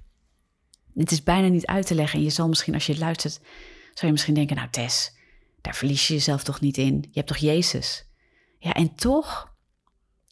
Het 0.94 1.10
is 1.10 1.22
bijna 1.22 1.48
niet 1.48 1.66
uit 1.66 1.86
te 1.86 1.94
leggen. 1.94 2.18
En 2.18 2.24
je 2.24 2.30
zal 2.30 2.48
misschien, 2.48 2.74
als 2.74 2.86
je 2.86 2.92
het 2.92 3.00
luistert, 3.00 3.40
zou 3.82 4.06
je 4.06 4.12
misschien 4.12 4.34
denken: 4.34 4.56
Nou, 4.56 4.68
Tess, 4.70 5.16
daar 5.60 5.74
verlies 5.74 6.06
je 6.06 6.14
jezelf 6.14 6.42
toch 6.42 6.60
niet 6.60 6.76
in? 6.76 6.94
Je 6.94 7.08
hebt 7.12 7.26
toch 7.26 7.36
Jezus? 7.36 8.08
Ja, 8.58 8.72
en 8.72 8.94
toch, 8.94 9.54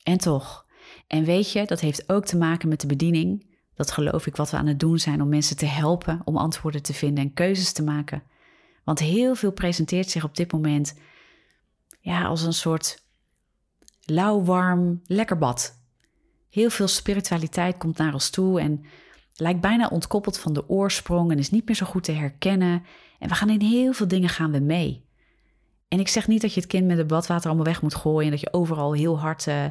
en 0.03 0.19
toch. 0.19 0.67
En 1.07 1.25
weet 1.25 1.53
je, 1.53 1.65
dat 1.65 1.81
heeft 1.81 2.09
ook 2.09 2.25
te 2.25 2.37
maken 2.37 2.69
met 2.69 2.81
de 2.81 2.87
bediening. 2.87 3.47
Dat 3.75 3.91
geloof 3.91 4.27
ik 4.27 4.37
wat 4.37 4.51
we 4.51 4.57
aan 4.57 4.67
het 4.67 4.81
doen 4.81 4.99
zijn 4.99 5.23
om 5.23 5.29
mensen 5.29 5.57
te 5.57 5.67
helpen 5.67 6.21
om 6.25 6.37
antwoorden 6.37 6.83
te 6.83 6.95
vinden 6.95 7.25
en 7.25 7.33
keuzes 7.33 7.73
te 7.73 7.83
maken. 7.83 8.23
Want 8.85 8.99
heel 8.99 9.35
veel 9.35 9.53
presenteert 9.53 10.11
zich 10.11 10.25
op 10.25 10.37
dit 10.37 10.53
moment 10.53 10.95
ja, 12.09 12.25
als 12.25 12.43
een 12.43 12.53
soort 12.53 13.05
lauw, 14.05 14.45
warm, 14.45 15.01
lekker 15.07 15.39
bad. 15.39 15.81
Heel 16.51 16.71
veel 16.71 16.89
spiritualiteit 16.89 17.77
komt 17.77 17.99
naar 17.99 18.13
ons 18.13 18.31
toe 18.31 18.61
en 18.61 18.85
lijkt 19.35 19.61
bijna 19.61 19.89
ontkoppeld 19.89 20.39
van 20.39 20.53
de 20.53 20.69
oorsprong 20.69 21.31
en 21.31 21.39
is 21.39 21.51
niet 21.51 21.67
meer 21.67 21.77
zo 21.77 21.87
goed 21.87 22.05
te 22.05 22.13
herkennen. 22.13 22.83
En 23.19 23.29
we 23.29 23.35
gaan 23.35 23.51
in 23.51 23.61
heel 23.61 23.93
veel 23.93 24.09
dingen 24.09 24.29
gaan 24.29 24.53
we 24.53 24.59
mee. 24.59 25.05
En 25.89 26.01
ik 26.01 26.09
zeg 26.09 26.29
niet 26.29 26.41
dat 26.41 26.55
je 26.55 26.61
het 26.61 26.69
kind 26.69 26.87
met 26.87 26.99
het 26.99 27.07
badwater 27.07 27.47
allemaal 27.47 27.65
weg 27.65 27.83
moet 27.83 27.95
gooien 27.95 28.25
en 28.25 28.31
dat 28.31 28.41
je 28.41 28.53
overal 28.53 28.93
heel 28.93 29.19
hard 29.19 29.47
uh, 29.47 29.65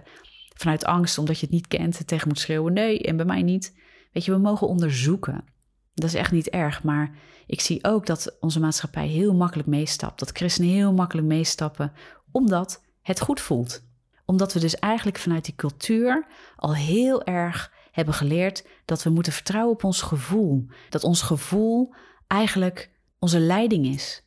vanuit 0.53 0.85
angst, 0.85 1.17
omdat 1.17 1.39
je 1.39 1.45
het 1.45 1.55
niet 1.55 1.67
kent, 1.67 2.07
tegen 2.07 2.27
moet 2.27 2.39
schreeuwen. 2.39 2.73
Nee, 2.73 3.01
en 3.01 3.15
bij 3.15 3.25
mij 3.25 3.41
niet. 3.41 3.77
Weet 4.11 4.25
je, 4.25 4.31
we 4.31 4.37
mogen 4.37 4.67
onderzoeken. 4.67 5.43
Dat 5.93 6.09
is 6.09 6.15
echt 6.15 6.31
niet 6.31 6.49
erg, 6.49 6.83
maar 6.83 7.15
ik 7.47 7.61
zie 7.61 7.83
ook 7.83 8.05
dat 8.05 8.37
onze 8.39 8.59
maatschappij 8.59 9.07
heel 9.07 9.33
makkelijk 9.33 9.67
meestapt. 9.67 10.19
Dat 10.19 10.31
christenen 10.31 10.69
heel 10.69 10.93
makkelijk 10.93 11.27
meestappen, 11.27 11.91
omdat 12.37 12.83
het 13.01 13.19
goed 13.19 13.41
voelt. 13.41 13.83
Omdat 14.25 14.53
we 14.53 14.59
dus 14.59 14.75
eigenlijk 14.75 15.17
vanuit 15.17 15.45
die 15.45 15.55
cultuur 15.55 16.27
al 16.55 16.75
heel 16.75 17.23
erg 17.23 17.71
hebben 17.91 18.13
geleerd 18.13 18.65
dat 18.85 19.03
we 19.03 19.09
moeten 19.09 19.33
vertrouwen 19.33 19.73
op 19.73 19.83
ons 19.83 20.01
gevoel. 20.01 20.67
Dat 20.89 21.03
ons 21.03 21.21
gevoel 21.21 21.93
eigenlijk 22.27 22.91
onze 23.19 23.39
leiding 23.39 23.85
is. 23.85 24.23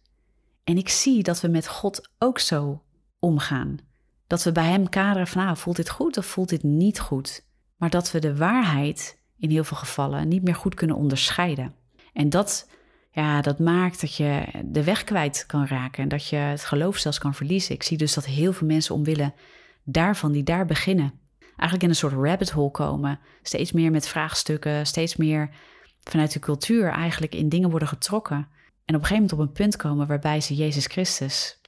En 0.64 0.76
ik 0.76 0.88
zie 0.88 1.22
dat 1.22 1.40
we 1.40 1.48
met 1.48 1.68
God 1.68 2.10
ook 2.18 2.38
zo 2.38 2.82
omgaan. 3.18 3.78
Dat 4.26 4.42
we 4.42 4.52
bij 4.52 4.64
Hem 4.64 4.88
kaderen 4.88 5.26
van, 5.26 5.44
nou, 5.44 5.56
voelt 5.56 5.76
dit 5.76 5.90
goed 5.90 6.16
of 6.16 6.26
voelt 6.26 6.48
dit 6.48 6.62
niet 6.62 7.00
goed? 7.00 7.44
Maar 7.76 7.90
dat 7.90 8.10
we 8.10 8.18
de 8.18 8.36
waarheid 8.36 9.18
in 9.38 9.50
heel 9.50 9.64
veel 9.64 9.76
gevallen 9.76 10.28
niet 10.28 10.42
meer 10.42 10.54
goed 10.54 10.74
kunnen 10.74 10.96
onderscheiden. 10.96 11.74
En 12.12 12.30
dat, 12.30 12.68
ja, 13.10 13.40
dat 13.40 13.58
maakt 13.58 14.00
dat 14.00 14.16
je 14.16 14.44
de 14.64 14.84
weg 14.84 15.04
kwijt 15.04 15.44
kan 15.46 15.66
raken 15.66 16.02
en 16.02 16.08
dat 16.08 16.26
je 16.26 16.36
het 16.36 16.64
geloof 16.64 16.96
zelfs 16.96 17.18
kan 17.18 17.34
verliezen. 17.34 17.74
Ik 17.74 17.82
zie 17.82 17.96
dus 17.96 18.14
dat 18.14 18.26
heel 18.26 18.52
veel 18.52 18.66
mensen 18.66 18.94
omwille 18.94 19.32
daarvan, 19.84 20.32
die 20.32 20.42
daar 20.42 20.66
beginnen, 20.66 21.12
eigenlijk 21.40 21.82
in 21.82 21.88
een 21.88 21.94
soort 21.94 22.12
rabbit 22.12 22.50
hole 22.50 22.70
komen. 22.70 23.18
Steeds 23.42 23.72
meer 23.72 23.90
met 23.90 24.08
vraagstukken, 24.08 24.86
steeds 24.86 25.16
meer 25.16 25.50
vanuit 26.04 26.32
de 26.32 26.38
cultuur 26.38 26.90
eigenlijk 26.90 27.34
in 27.34 27.48
dingen 27.48 27.70
worden 27.70 27.88
getrokken. 27.88 28.36
En 28.84 28.94
op 28.96 29.00
een 29.00 29.06
gegeven 29.06 29.14
moment 29.14 29.32
op 29.32 29.38
een 29.38 29.52
punt 29.52 29.76
komen 29.76 30.06
waarbij 30.06 30.40
ze 30.40 30.54
Jezus 30.54 30.86
Christus 30.86 31.60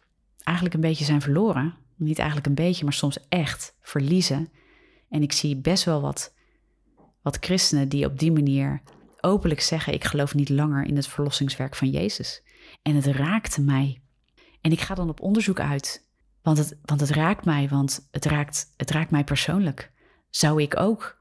eigenlijk 0.43 0.75
een 0.75 0.81
beetje 0.81 1.05
zijn 1.05 1.21
verloren. 1.21 1.75
Niet 1.97 2.19
eigenlijk 2.19 2.49
een 2.49 2.55
beetje, 2.55 2.85
maar 2.85 2.93
soms 2.93 3.19
echt 3.29 3.75
verliezen. 3.81 4.49
En 5.09 5.23
ik 5.23 5.33
zie 5.33 5.57
best 5.57 5.85
wel 5.85 6.01
wat, 6.01 6.35
wat 7.23 7.37
christenen 7.41 7.89
die 7.89 8.07
op 8.07 8.19
die 8.19 8.33
manier 8.33 8.83
openlijk 9.23 9.61
zeggen: 9.61 9.93
Ik 9.93 10.05
geloof 10.05 10.35
niet 10.35 10.49
langer 10.49 10.87
in 10.87 10.97
het 10.97 11.07
verlossingswerk 11.07 11.77
van 11.77 11.91
Jezus. 11.91 12.43
En 12.83 12.95
het 12.95 13.07
raakte 13.07 13.61
mij. 13.61 14.03
En 14.61 14.73
ik 14.73 14.81
ga 14.81 14.95
dan 14.95 15.09
op 15.09 15.21
onderzoek 15.21 15.61
uit. 15.61 16.11
Want 16.43 16.59
het, 16.59 16.79
want 16.83 17.01
het 17.01 17.11
raakt 17.11 17.45
mij, 17.45 17.69
want 17.69 18.09
het 18.11 18.25
raakt, 18.25 18.73
het 18.77 18.91
raakt 18.91 19.11
mij 19.11 19.25
persoonlijk. 19.25 19.91
Zou 20.31 20.63
ik 20.63 20.81
ook 20.81 21.19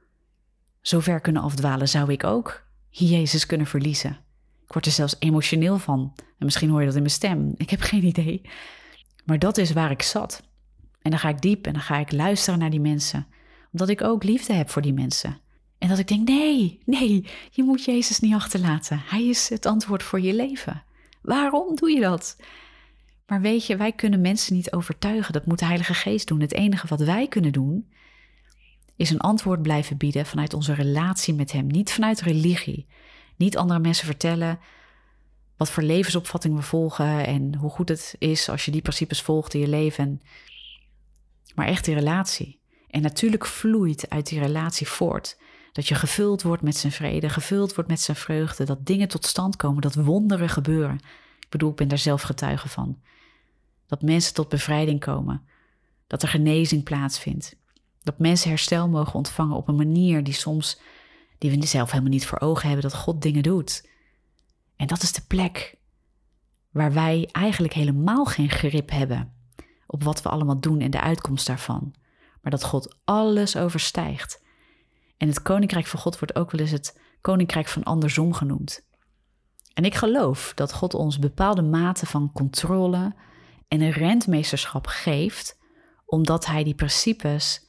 zo 0.81 0.99
ver 0.99 1.19
kunnen 1.19 1.41
afdwalen? 1.41 1.89
Zou 1.89 2.11
ik 2.11 2.23
ook 2.23 2.63
Jezus 2.89 3.45
kunnen 3.45 3.67
verliezen? 3.67 4.19
Ik 4.65 4.73
word 4.73 4.85
er 4.85 4.91
zelfs 4.91 5.15
emotioneel 5.19 5.77
van. 5.77 6.13
En 6.15 6.45
misschien 6.45 6.69
hoor 6.69 6.79
je 6.79 6.85
dat 6.85 6.95
in 6.95 7.01
mijn 7.01 7.13
stem. 7.13 7.53
Ik 7.57 7.69
heb 7.69 7.81
geen 7.81 8.03
idee. 8.03 8.41
Maar 9.25 9.39
dat 9.39 9.57
is 9.57 9.71
waar 9.71 9.91
ik 9.91 10.01
zat. 10.01 10.43
En 11.01 11.11
dan 11.11 11.19
ga 11.19 11.29
ik 11.29 11.41
diep 11.41 11.65
en 11.65 11.73
dan 11.73 11.81
ga 11.81 11.97
ik 11.97 12.11
luisteren 12.11 12.59
naar 12.59 12.69
die 12.69 12.79
mensen. 12.79 13.27
Omdat 13.71 13.89
ik 13.89 14.01
ook 14.03 14.23
liefde 14.23 14.53
heb 14.53 14.69
voor 14.69 14.81
die 14.81 14.93
mensen. 14.93 15.37
En 15.81 15.87
dat 15.87 15.99
ik 15.99 16.07
denk: 16.07 16.27
nee, 16.27 16.79
nee, 16.85 17.25
je 17.51 17.63
moet 17.63 17.83
Jezus 17.83 18.19
niet 18.19 18.33
achterlaten. 18.33 19.01
Hij 19.05 19.27
is 19.27 19.49
het 19.49 19.65
antwoord 19.65 20.03
voor 20.03 20.21
je 20.21 20.33
leven. 20.33 20.83
Waarom 21.21 21.75
doe 21.75 21.91
je 21.91 21.99
dat? 21.99 22.37
Maar 23.27 23.41
weet 23.41 23.65
je, 23.65 23.75
wij 23.77 23.91
kunnen 23.91 24.21
mensen 24.21 24.55
niet 24.55 24.71
overtuigen. 24.71 25.33
Dat 25.33 25.45
moet 25.45 25.59
de 25.59 25.65
Heilige 25.65 25.93
Geest 25.93 26.27
doen. 26.27 26.39
Het 26.39 26.53
enige 26.53 26.87
wat 26.87 26.99
wij 26.99 27.27
kunnen 27.27 27.51
doen, 27.51 27.91
is 28.95 29.09
een 29.09 29.19
antwoord 29.19 29.61
blijven 29.61 29.97
bieden 29.97 30.25
vanuit 30.25 30.53
onze 30.53 30.73
relatie 30.73 31.33
met 31.33 31.51
Hem. 31.51 31.67
Niet 31.67 31.91
vanuit 31.91 32.21
religie. 32.21 32.87
Niet 33.37 33.57
andere 33.57 33.79
mensen 33.79 34.05
vertellen 34.05 34.59
wat 35.57 35.69
voor 35.69 35.83
levensopvatting 35.83 36.55
we 36.55 36.61
volgen 36.61 37.25
en 37.25 37.55
hoe 37.55 37.69
goed 37.69 37.89
het 37.89 38.15
is 38.19 38.49
als 38.49 38.65
je 38.65 38.71
die 38.71 38.81
principes 38.81 39.21
volgt 39.21 39.53
in 39.53 39.59
je 39.59 39.67
leven. 39.67 40.21
Maar 41.55 41.67
echt 41.67 41.85
die 41.85 41.95
relatie. 41.95 42.59
En 42.89 43.01
natuurlijk 43.01 43.45
vloeit 43.45 44.09
uit 44.09 44.27
die 44.27 44.39
relatie 44.39 44.87
voort 44.87 45.37
dat 45.71 45.87
je 45.87 45.95
gevuld 45.95 46.41
wordt 46.41 46.61
met 46.61 46.75
zijn 46.75 46.91
vrede, 46.91 47.29
gevuld 47.29 47.75
wordt 47.75 47.89
met 47.89 47.99
zijn 47.99 48.17
vreugde, 48.17 48.65
dat 48.65 48.85
dingen 48.85 49.07
tot 49.07 49.25
stand 49.25 49.55
komen, 49.55 49.81
dat 49.81 49.95
wonderen 49.95 50.49
gebeuren. 50.49 50.95
Ik 51.39 51.49
bedoel, 51.49 51.69
ik 51.69 51.75
ben 51.75 51.87
daar 51.87 51.97
zelf 51.97 52.21
getuige 52.21 52.69
van. 52.69 52.99
Dat 53.87 54.01
mensen 54.01 54.33
tot 54.33 54.49
bevrijding 54.49 54.99
komen, 54.99 55.47
dat 56.07 56.21
er 56.21 56.27
genezing 56.27 56.83
plaatsvindt, 56.83 57.55
dat 58.03 58.19
mensen 58.19 58.49
herstel 58.49 58.89
mogen 58.89 59.13
ontvangen 59.13 59.55
op 59.55 59.67
een 59.67 59.75
manier 59.75 60.23
die 60.23 60.33
soms, 60.33 60.79
die 61.37 61.51
we 61.51 61.65
zelf 61.65 61.91
helemaal 61.91 62.11
niet 62.11 62.25
voor 62.25 62.39
ogen 62.39 62.69
hebben, 62.69 62.89
dat 62.89 62.99
God 62.99 63.21
dingen 63.21 63.43
doet. 63.43 63.89
En 64.75 64.87
dat 64.87 65.01
is 65.01 65.11
de 65.11 65.23
plek 65.27 65.77
waar 66.69 66.93
wij 66.93 67.29
eigenlijk 67.31 67.73
helemaal 67.73 68.25
geen 68.25 68.49
grip 68.49 68.89
hebben 68.89 69.33
op 69.87 70.03
wat 70.03 70.21
we 70.21 70.29
allemaal 70.29 70.59
doen 70.59 70.79
en 70.79 70.91
de 70.91 71.01
uitkomst 71.01 71.47
daarvan, 71.47 71.93
maar 72.41 72.51
dat 72.51 72.63
God 72.63 72.95
alles 73.03 73.55
overstijgt. 73.55 74.40
En 75.21 75.27
het 75.27 75.41
koninkrijk 75.41 75.87
van 75.87 75.99
God 75.99 76.19
wordt 76.19 76.35
ook 76.35 76.51
wel 76.51 76.61
eens 76.61 76.71
het 76.71 76.99
koninkrijk 77.21 77.67
van 77.67 77.83
andersom 77.83 78.33
genoemd. 78.33 78.87
En 79.73 79.85
ik 79.85 79.95
geloof 79.95 80.51
dat 80.55 80.73
God 80.73 80.93
ons 80.93 81.19
bepaalde 81.19 81.61
mate 81.61 82.05
van 82.05 82.31
controle 82.31 83.15
en 83.67 83.81
een 83.81 83.91
rentmeesterschap 83.91 84.87
geeft, 84.87 85.57
omdat 86.05 86.45
Hij 86.45 86.63
die 86.63 86.75
principes 86.75 87.65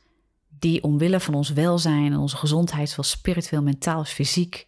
die 0.49 0.83
omwille 0.83 1.21
van 1.21 1.35
ons 1.35 1.53
welzijn 1.53 2.13
en 2.13 2.19
onze 2.19 2.37
gezondheid, 2.37 2.89
zowel 2.89 3.05
spiritueel, 3.05 3.63
mentaal 3.63 3.99
als 3.99 4.13
fysiek, 4.13 4.67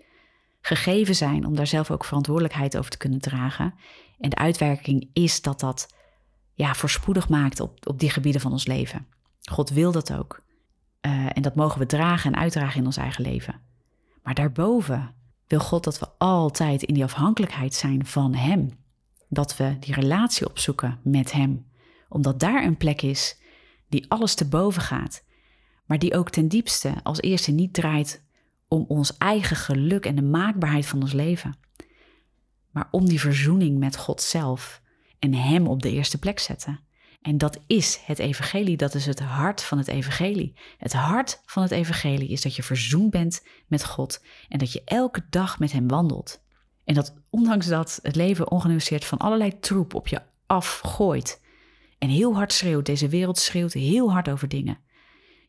gegeven 0.60 1.14
zijn 1.14 1.46
om 1.46 1.54
daar 1.54 1.66
zelf 1.66 1.90
ook 1.90 2.04
verantwoordelijkheid 2.04 2.76
over 2.76 2.90
te 2.90 2.96
kunnen 2.98 3.20
dragen. 3.20 3.74
En 4.18 4.30
de 4.30 4.36
uitwerking 4.36 5.10
is 5.12 5.42
dat 5.42 5.60
dat 5.60 5.94
ja, 6.54 6.74
voorspoedig 6.74 7.28
maakt 7.28 7.60
op, 7.60 7.88
op 7.88 7.98
die 7.98 8.10
gebieden 8.10 8.40
van 8.40 8.52
ons 8.52 8.66
leven. 8.66 9.06
God 9.50 9.70
wil 9.70 9.92
dat 9.92 10.12
ook. 10.12 10.43
Uh, 11.06 11.26
en 11.32 11.42
dat 11.42 11.54
mogen 11.54 11.78
we 11.78 11.86
dragen 11.86 12.32
en 12.32 12.40
uitdragen 12.40 12.80
in 12.80 12.86
ons 12.86 12.96
eigen 12.96 13.22
leven. 13.22 13.60
Maar 14.22 14.34
daarboven 14.34 15.14
wil 15.46 15.60
God 15.60 15.84
dat 15.84 15.98
we 15.98 16.08
altijd 16.18 16.82
in 16.82 16.94
die 16.94 17.04
afhankelijkheid 17.04 17.74
zijn 17.74 18.06
van 18.06 18.34
Hem. 18.34 18.70
Dat 19.28 19.56
we 19.56 19.76
die 19.80 19.94
relatie 19.94 20.48
opzoeken 20.48 20.98
met 21.02 21.32
Hem. 21.32 21.66
Omdat 22.08 22.40
daar 22.40 22.64
een 22.64 22.76
plek 22.76 23.02
is 23.02 23.38
die 23.88 24.04
alles 24.08 24.34
te 24.34 24.48
boven 24.48 24.82
gaat. 24.82 25.24
Maar 25.86 25.98
die 25.98 26.16
ook 26.16 26.30
ten 26.30 26.48
diepste 26.48 26.94
als 27.02 27.20
eerste 27.20 27.50
niet 27.50 27.74
draait 27.74 28.24
om 28.68 28.84
ons 28.88 29.16
eigen 29.16 29.56
geluk 29.56 30.06
en 30.06 30.14
de 30.14 30.22
maakbaarheid 30.22 30.86
van 30.86 31.02
ons 31.02 31.12
leven. 31.12 31.56
Maar 32.70 32.88
om 32.90 33.08
die 33.08 33.20
verzoening 33.20 33.78
met 33.78 33.96
God 33.96 34.22
zelf 34.22 34.82
en 35.18 35.34
Hem 35.34 35.66
op 35.66 35.82
de 35.82 35.90
eerste 35.90 36.18
plek 36.18 36.38
zetten. 36.38 36.80
En 37.24 37.38
dat 37.38 37.58
is 37.66 38.00
het 38.04 38.18
evangelie, 38.18 38.76
dat 38.76 38.94
is 38.94 39.06
het 39.06 39.20
hart 39.20 39.62
van 39.62 39.78
het 39.78 39.88
evangelie. 39.88 40.54
Het 40.78 40.92
hart 40.92 41.42
van 41.46 41.62
het 41.62 41.70
evangelie 41.70 42.28
is 42.28 42.42
dat 42.42 42.56
je 42.56 42.62
verzoend 42.62 43.10
bent 43.10 43.42
met 43.66 43.84
God 43.84 44.24
en 44.48 44.58
dat 44.58 44.72
je 44.72 44.82
elke 44.84 45.26
dag 45.30 45.58
met 45.58 45.72
Hem 45.72 45.88
wandelt. 45.88 46.42
En 46.84 46.94
dat 46.94 47.14
ondanks 47.30 47.66
dat 47.66 47.98
het 48.02 48.16
leven 48.16 48.50
ongenuanceerd 48.50 49.04
van 49.04 49.18
allerlei 49.18 49.58
troep 49.58 49.94
op 49.94 50.08
je 50.08 50.22
afgooit 50.46 51.40
en 51.98 52.08
heel 52.08 52.34
hard 52.34 52.52
schreeuwt, 52.52 52.86
deze 52.86 53.08
wereld 53.08 53.38
schreeuwt 53.38 53.72
heel 53.72 54.12
hard 54.12 54.28
over 54.28 54.48
dingen, 54.48 54.78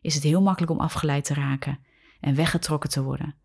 is 0.01 0.13
het 0.13 0.23
heel 0.23 0.41
makkelijk 0.41 0.71
om 0.71 0.79
afgeleid 0.79 1.25
te 1.25 1.33
raken 1.33 1.79
en 2.19 2.35
weggetrokken 2.35 2.89
te 2.89 3.03
worden. 3.03 3.35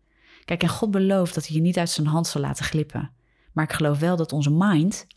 Kijk, 0.45 0.63
en 0.63 0.69
God 0.69 0.91
belooft 0.91 1.33
dat 1.33 1.47
hij 1.47 1.55
je 1.55 1.61
niet 1.61 1.77
uit 1.77 1.89
zijn 1.89 2.07
hand 2.07 2.27
zal 2.27 2.41
laten 2.41 2.65
glippen. 2.65 3.11
Maar 3.53 3.63
ik 3.63 3.73
geloof 3.73 3.99
wel 3.99 4.15
dat 4.15 4.33
onze 4.33 4.51
mind, 4.51 5.07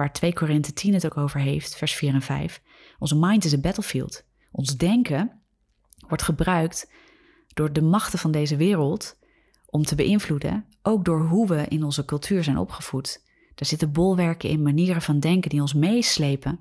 waar 0.00 0.12
2 0.12 0.32
Korinthe 0.32 0.72
10 0.72 0.94
het 0.94 1.04
ook 1.06 1.16
over 1.16 1.40
heeft, 1.40 1.76
vers 1.76 1.94
4 1.94 2.14
en 2.14 2.22
5, 2.22 2.62
onze 2.98 3.16
mind 3.16 3.44
is 3.44 3.52
een 3.52 3.60
battlefield. 3.60 4.24
Ons 4.52 4.76
denken 4.76 5.40
wordt 6.08 6.22
gebruikt 6.22 6.90
door 7.54 7.72
de 7.72 7.82
machten 7.82 8.18
van 8.18 8.30
deze 8.30 8.56
wereld 8.56 9.16
om 9.66 9.82
te 9.84 9.94
beïnvloeden, 9.94 10.64
ook 10.82 11.04
door 11.04 11.26
hoe 11.26 11.46
we 11.46 11.66
in 11.68 11.84
onze 11.84 12.04
cultuur 12.04 12.44
zijn 12.44 12.58
opgevoed. 12.58 13.22
Daar 13.54 13.68
zitten 13.68 13.92
bolwerken 13.92 14.48
in, 14.48 14.62
manieren 14.62 15.02
van 15.02 15.20
denken 15.20 15.50
die 15.50 15.60
ons 15.60 15.74
meeslepen. 15.74 16.60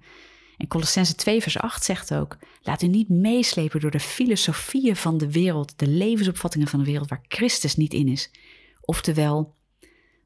En 0.57 0.67
Colossense 0.67 1.15
2 1.15 1.41
vers 1.41 1.57
8 1.57 1.83
zegt 1.83 2.13
ook, 2.13 2.37
laat 2.61 2.81
u 2.81 2.87
niet 2.87 3.09
meeslepen 3.09 3.79
door 3.79 3.91
de 3.91 3.99
filosofieën 3.99 4.95
van 4.95 5.17
de 5.17 5.31
wereld, 5.31 5.79
de 5.79 5.87
levensopvattingen 5.87 6.67
van 6.67 6.79
de 6.79 6.85
wereld 6.85 7.09
waar 7.09 7.25
Christus 7.27 7.75
niet 7.75 7.93
in 7.93 8.07
is. 8.07 8.31
Oftewel, 8.81 9.55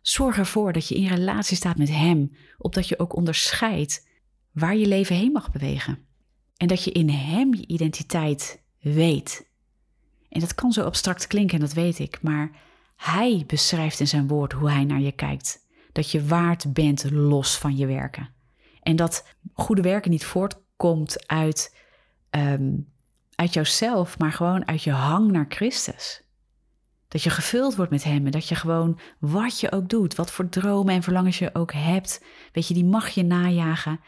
zorg 0.04 0.38
ervoor 0.38 0.74
dat 0.74 0.88
je 0.88 0.96
in 0.96 1.08
relatie 1.08 1.58
staat 1.58 1.78
met 1.78 1.90
Hem, 1.90 2.32
opdat 2.58 2.88
je 2.88 3.00
ook 3.00 3.16
onderscheidt 3.16 4.08
waar 4.52 4.76
je 4.76 4.88
leven 4.88 5.16
heen 5.16 5.32
mag 5.32 5.52
bewegen. 5.52 6.06
En 6.58 6.68
dat 6.68 6.84
je 6.84 6.92
in 6.92 7.10
Hem 7.10 7.54
je 7.54 7.68
identiteit 7.68 8.64
weet. 8.80 9.52
En 10.30 10.40
dat 10.40 10.56
kan 10.56 10.72
zo 10.72 10.84
abstract 10.84 11.28
klinken, 11.28 11.60
dat 11.60 11.74
weet 11.74 12.00
ik, 12.00 12.22
maar 12.22 12.52
Hij 12.96 13.44
beschrijft 13.48 14.00
in 14.00 14.08
zijn 14.08 14.28
woord 14.28 14.54
hoe 14.54 14.70
Hij 14.70 14.84
naar 14.84 15.02
je 15.02 15.12
kijkt. 15.12 15.68
Dat 15.92 16.12
je 16.12 16.26
waard 16.26 16.74
bent 16.74 17.12
los 17.12 17.58
van 17.58 17.78
je 17.78 17.86
werken. 17.86 18.30
En 18.82 18.96
dat 18.96 19.36
goede 19.54 19.82
werken 19.82 20.12
niet 20.12 20.26
voortkomt 20.26 21.28
uit, 21.28 21.78
um, 22.30 22.88
uit 23.36 23.54
jouzelf, 23.54 24.18
maar 24.18 24.32
gewoon 24.32 24.68
uit 24.68 24.84
je 24.84 24.92
hang 24.92 25.32
naar 25.32 25.46
Christus. 25.50 26.24
Dat 27.14 27.24
je 27.24 27.30
gevuld 27.30 27.76
wordt 27.76 27.92
met 27.92 28.04
Hem 28.04 28.26
en 28.26 28.32
dat 28.32 28.48
je 28.48 28.56
gewoon 28.56 29.00
wat 29.20 29.60
je 29.60 29.72
ook 29.72 29.90
doet, 29.90 30.16
wat 30.16 30.32
voor 30.32 30.50
dromen 30.50 30.94
en 30.94 31.04
verlangens 31.04 31.40
je 31.40 31.50
ook 31.54 31.74
hebt, 31.74 32.24
weet 32.52 32.68
je, 32.68 32.74
die 32.74 32.86
mag 32.86 33.10
je 33.10 33.24
najagen. 33.24 34.00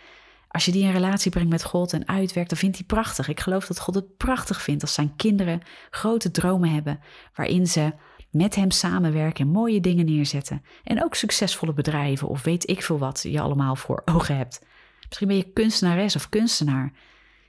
Als 0.48 0.65
je 0.65 0.72
die 0.72 0.84
in 0.84 0.91
relatie 0.91 1.32
brengt 1.32 1.50
met 1.50 1.63
God 1.63 1.94
en 1.94 2.08
uitwerkt, 2.08 2.50
dan 2.50 2.58
vindt 2.60 2.78
hij 2.78 2.86
prachtig. 2.86 3.28
Ik 3.28 3.39
geloof 3.39 3.68
dat 3.68 3.80
God 3.80 3.96
het 3.96 4.18
prachtig 4.18 4.62
vindt 4.62 4.82
als 4.82 4.94
zijn 4.94 5.15
kinderen 5.15 5.62
grote 5.89 6.32
dromen 6.32 6.70
hebben, 6.70 7.00
waarin 7.34 7.68
ze 7.68 7.94
met 8.32 8.56
hem 8.56 8.72
samenwerken 8.72 9.46
en 9.46 9.52
mooie 9.52 9.82
dingen 9.82 10.06
neerzetten. 10.06 10.63
En 10.84 11.04
ook 11.04 11.15
succesvolle 11.15 11.74
bedrijven 11.74 12.28
of 12.28 12.44
weet 12.44 12.70
ik 12.70 12.84
veel 12.84 12.98
wat 12.98 13.22
je 13.22 13.41
allemaal 13.41 13.76
voor 13.76 14.02
ogen 14.06 14.38
hebt. 14.38 14.65
Misschien 15.08 15.28
ben 15.28 15.38
je 15.38 15.52
kunstenares 15.54 16.15
of 16.15 16.30
kunstenaar 16.30 16.94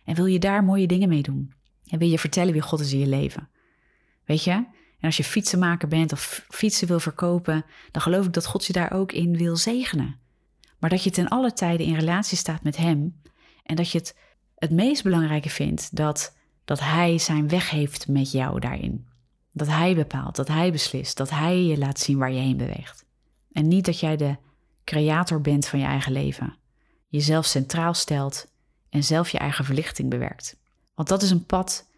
en 0.05 0.15
wil 0.15 0.27
je 0.27 0.39
daar 0.39 0.65
mooie 0.65 0.87
dingen 0.87 1.09
mee 1.09 1.23
doen. 1.23 1.53
En 1.87 1.99
wil 1.99 2.09
je 2.09 2.19
vertellen 2.19 2.53
wie 2.53 2.63
God 2.63 2.81
is 2.81 2.93
in 2.93 2.99
je 2.99 3.07
leven. 3.07 3.49
Weet 4.25 4.45
je? 4.45 4.75
En 4.99 5.07
als 5.07 5.17
je 5.17 5.25
fietsenmaker 5.25 5.89
bent 5.89 6.13
of 6.13 6.45
fietsen 6.49 6.89
wil 6.89 7.01
verkopen, 7.01 7.65
dan 7.91 8.03
geloof 8.03 8.27
ik 8.27 8.33
dat 8.33 8.47
God 8.47 8.67
je 8.67 8.73
daar 8.73 8.93
ook 8.93 9.13
in 9.13 9.37
wil 9.37 9.57
zegenen. 9.57 10.19
Maar 10.79 10.91
dat 10.91 11.03
je 11.05 11.11
ten 11.11 11.29
alle 11.29 11.53
tijden 11.53 11.87
in 11.87 11.95
relatie 11.95 12.37
staat 12.39 12.63
met 12.63 12.77
Hem 12.77 13.21
en 13.63 13.77
dat 13.77 13.91
je 13.91 13.99
het 13.99 14.15
het 14.57 14.71
meest 14.71 15.03
belangrijke 15.03 15.51
vindt 15.51 15.97
dat, 15.97 16.37
dat 16.65 16.81
Hij 16.81 17.19
zijn 17.19 17.49
weg 17.49 17.71
heeft 17.71 18.09
met 18.09 18.31
jou 18.31 18.61
daarin. 18.61 19.07
Dat 19.53 19.67
Hij 19.67 19.95
bepaalt, 19.95 20.37
dat 20.37 20.49
Hij 20.49 20.73
beslist, 20.73 21.17
dat 21.17 21.31
Hij 21.31 21.63
je 21.63 21.79
laat 21.79 22.01
zien 22.01 22.19
waar 22.19 22.33
je 22.33 22.41
heen 22.41 22.57
beweegt. 22.57 23.05
En 23.53 23.69
niet 23.69 23.85
dat 23.85 24.01
jij 24.01 24.17
de 24.17 24.37
creator 24.85 25.41
bent 25.41 25.67
van 25.67 25.79
je 25.79 25.85
eigen 25.85 26.13
leven, 26.13 26.57
jezelf 27.09 27.47
centraal 27.47 27.95
stelt 27.95 28.53
en 28.89 29.05
zelf 29.05 29.29
je 29.29 29.39
eigen 29.39 29.65
verlichting 29.65 30.11
bewerkt. 30.11 30.57
Want 30.95 31.09
dat 31.09 31.23
is 31.23 31.31
een 31.31 31.47
pad. 31.47 31.89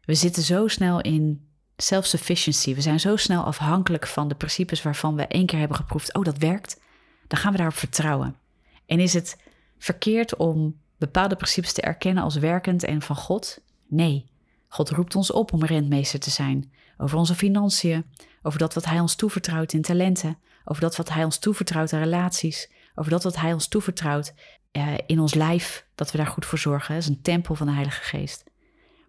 We 0.00 0.14
zitten 0.14 0.42
zo 0.42 0.68
snel 0.68 1.00
in 1.00 1.48
self-sufficiency. 1.82 2.74
We 2.74 2.80
zijn 2.80 3.00
zo 3.00 3.16
snel 3.16 3.42
afhankelijk 3.42 4.06
van 4.06 4.28
de 4.28 4.34
principes 4.34 4.82
waarvan 4.82 5.16
we 5.16 5.26
één 5.26 5.46
keer 5.46 5.58
hebben 5.58 5.76
geproefd. 5.76 6.14
Oh, 6.14 6.24
dat 6.24 6.38
werkt. 6.38 6.80
Dan 7.26 7.38
gaan 7.38 7.52
we 7.52 7.56
daarop 7.56 7.76
vertrouwen. 7.76 8.36
En 8.86 9.00
is 9.00 9.12
het 9.12 9.36
verkeerd 9.78 10.36
om 10.36 10.80
bepaalde 10.98 11.36
principes 11.36 11.72
te 11.72 11.80
erkennen 11.80 12.22
als 12.22 12.36
werkend 12.36 12.84
en 12.84 13.02
van 13.02 13.16
God? 13.16 13.62
Nee. 13.88 14.28
God 14.68 14.90
roept 14.90 15.16
ons 15.16 15.30
op 15.30 15.52
om 15.52 15.64
rentmeester 15.64 16.20
te 16.20 16.30
zijn 16.30 16.72
over 16.96 17.18
onze 17.18 17.34
financiën, 17.34 18.04
over 18.42 18.58
dat 18.58 18.74
wat 18.74 18.84
Hij 18.84 19.00
ons 19.00 19.14
toevertrouwt 19.14 19.72
in 19.72 19.82
talenten, 19.82 20.38
over 20.64 20.82
dat 20.82 20.96
wat 20.96 21.08
Hij 21.08 21.24
ons 21.24 21.38
toevertrouwt 21.38 21.92
in 21.92 21.98
relaties, 21.98 22.70
over 22.94 23.10
dat 23.10 23.22
wat 23.22 23.36
Hij 23.36 23.52
ons 23.52 23.68
toevertrouwt 23.68 24.34
uh, 24.72 24.94
in 25.06 25.20
ons 25.20 25.34
lijf, 25.34 25.86
dat 25.94 26.10
we 26.10 26.18
daar 26.18 26.26
goed 26.26 26.46
voor 26.46 26.58
zorgen. 26.58 26.94
Dat 26.94 27.02
is 27.02 27.08
een 27.08 27.22
tempel 27.22 27.54
van 27.54 27.66
de 27.66 27.72
Heilige 27.72 28.02
Geest. 28.02 28.44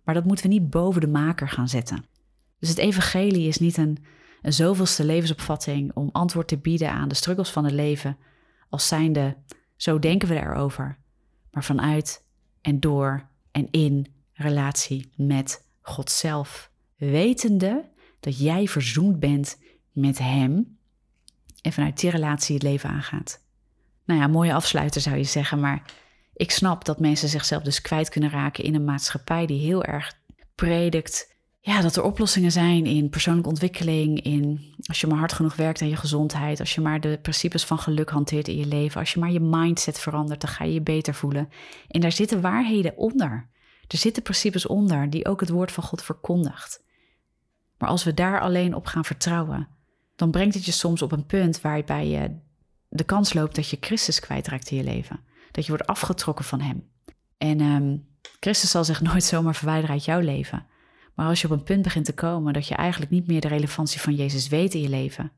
Maar 0.03 0.15
dat 0.15 0.25
moeten 0.25 0.45
we 0.45 0.51
niet 0.51 0.69
boven 0.69 1.01
de 1.01 1.07
maker 1.07 1.49
gaan 1.49 1.67
zetten. 1.67 2.05
Dus 2.61 2.69
het 2.69 2.77
evangelie 2.77 3.47
is 3.47 3.57
niet 3.57 3.77
een, 3.77 3.97
zoveelste 4.41 5.03
levensopvatting 5.03 5.91
om 5.93 6.09
antwoord 6.11 6.47
te 6.47 6.57
bieden 6.57 6.91
aan 6.91 7.07
de 7.07 7.15
struggles 7.15 7.49
van 7.49 7.63
het 7.63 7.73
leven, 7.73 8.17
als 8.69 8.87
zijnde, 8.87 9.37
zo 9.75 9.99
denken 9.99 10.27
we 10.27 10.35
erover, 10.35 10.97
maar 11.51 11.63
vanuit 11.63 12.25
en 12.61 12.79
door 12.79 13.27
en 13.51 13.67
in 13.71 14.13
relatie 14.33 15.11
met 15.15 15.65
God 15.81 16.11
zelf, 16.11 16.71
wetende 16.95 17.89
dat 18.19 18.39
jij 18.39 18.67
verzoend 18.67 19.19
bent 19.19 19.57
met 19.91 20.17
Hem 20.17 20.77
en 21.61 21.73
vanuit 21.73 21.99
die 21.99 22.09
relatie 22.09 22.53
het 22.55 22.63
leven 22.63 22.89
aangaat. 22.89 23.43
Nou 24.05 24.19
ja, 24.19 24.27
mooie 24.27 24.53
afsluiter 24.53 25.01
zou 25.01 25.17
je 25.17 25.23
zeggen, 25.23 25.59
maar 25.59 25.91
ik 26.33 26.51
snap 26.51 26.85
dat 26.85 26.99
mensen 26.99 27.29
zichzelf 27.29 27.63
dus 27.63 27.81
kwijt 27.81 28.09
kunnen 28.09 28.29
raken 28.29 28.63
in 28.63 28.75
een 28.75 28.85
maatschappij 28.85 29.45
die 29.45 29.59
heel 29.59 29.83
erg 29.83 30.19
predikt 30.55 31.30
ja, 31.63 31.81
dat 31.81 31.95
er 31.95 32.03
oplossingen 32.03 32.51
zijn 32.51 32.85
in 32.85 33.09
persoonlijke 33.09 33.49
ontwikkeling, 33.49 34.21
in 34.21 34.73
als 34.85 35.01
je 35.01 35.07
maar 35.07 35.17
hard 35.17 35.33
genoeg 35.33 35.55
werkt 35.55 35.81
aan 35.81 35.89
je 35.89 35.95
gezondheid, 35.95 36.59
als 36.59 36.75
je 36.75 36.81
maar 36.81 36.99
de 36.99 37.19
principes 37.21 37.65
van 37.65 37.79
geluk 37.79 38.09
hanteert 38.09 38.47
in 38.47 38.57
je 38.57 38.65
leven, 38.65 38.99
als 38.99 39.13
je 39.13 39.19
maar 39.19 39.31
je 39.31 39.39
mindset 39.39 39.99
verandert, 39.99 40.41
dan 40.41 40.49
ga 40.49 40.63
je 40.63 40.73
je 40.73 40.81
beter 40.81 41.13
voelen. 41.13 41.49
En 41.87 42.01
daar 42.01 42.11
zitten 42.11 42.41
waarheden 42.41 42.97
onder. 42.97 43.49
Er 43.87 43.97
zitten 43.97 44.23
principes 44.23 44.65
onder 44.65 45.09
die 45.09 45.25
ook 45.25 45.39
het 45.39 45.49
woord 45.49 45.71
van 45.71 45.83
God 45.83 46.03
verkondigt. 46.03 46.83
Maar 47.77 47.89
als 47.89 48.03
we 48.03 48.13
daar 48.13 48.41
alleen 48.41 48.75
op 48.75 48.85
gaan 48.85 49.05
vertrouwen, 49.05 49.67
dan 50.15 50.31
brengt 50.31 50.53
het 50.55 50.65
je 50.65 50.71
soms 50.71 51.01
op 51.01 51.11
een 51.11 51.25
punt 51.25 51.61
waarbij 51.61 52.07
je 52.07 52.39
de 52.89 53.03
kans 53.03 53.33
loopt 53.33 53.55
dat 53.55 53.69
je 53.69 53.77
Christus 53.79 54.19
kwijtraakt 54.19 54.71
in 54.71 54.77
je 54.77 54.83
leven. 54.83 55.19
Dat 55.51 55.65
je 55.65 55.71
wordt 55.71 55.87
afgetrokken 55.87 56.45
van 56.45 56.61
Hem. 56.61 56.89
En 57.37 57.61
um, 57.61 58.07
Christus 58.39 58.69
zal 58.69 58.83
zich 58.83 59.01
nooit 59.01 59.23
zomaar 59.23 59.55
verwijderen 59.55 59.95
uit 59.95 60.05
jouw 60.05 60.19
leven. 60.19 60.65
Maar 61.21 61.29
als 61.29 61.41
je 61.41 61.47
op 61.47 61.53
een 61.53 61.63
punt 61.63 61.81
begint 61.81 62.05
te 62.05 62.13
komen 62.13 62.53
dat 62.53 62.67
je 62.67 62.75
eigenlijk 62.75 63.11
niet 63.11 63.27
meer 63.27 63.41
de 63.41 63.47
relevantie 63.47 64.01
van 64.01 64.15
Jezus 64.15 64.47
weet 64.47 64.73
in 64.73 64.81
je 64.81 64.89
leven, 64.89 65.31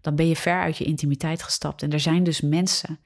dan 0.00 0.16
ben 0.16 0.28
je 0.28 0.36
ver 0.36 0.60
uit 0.60 0.76
je 0.76 0.84
intimiteit 0.84 1.42
gestapt. 1.42 1.82
En 1.82 1.92
er 1.92 2.00
zijn 2.00 2.24
dus 2.24 2.40
mensen, 2.40 2.98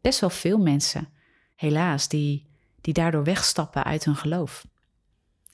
best 0.00 0.20
wel 0.20 0.30
veel 0.30 0.58
mensen, 0.58 1.08
helaas, 1.56 2.08
die, 2.08 2.46
die 2.80 2.94
daardoor 2.94 3.24
wegstappen 3.24 3.84
uit 3.84 4.04
hun 4.04 4.16
geloof. 4.16 4.66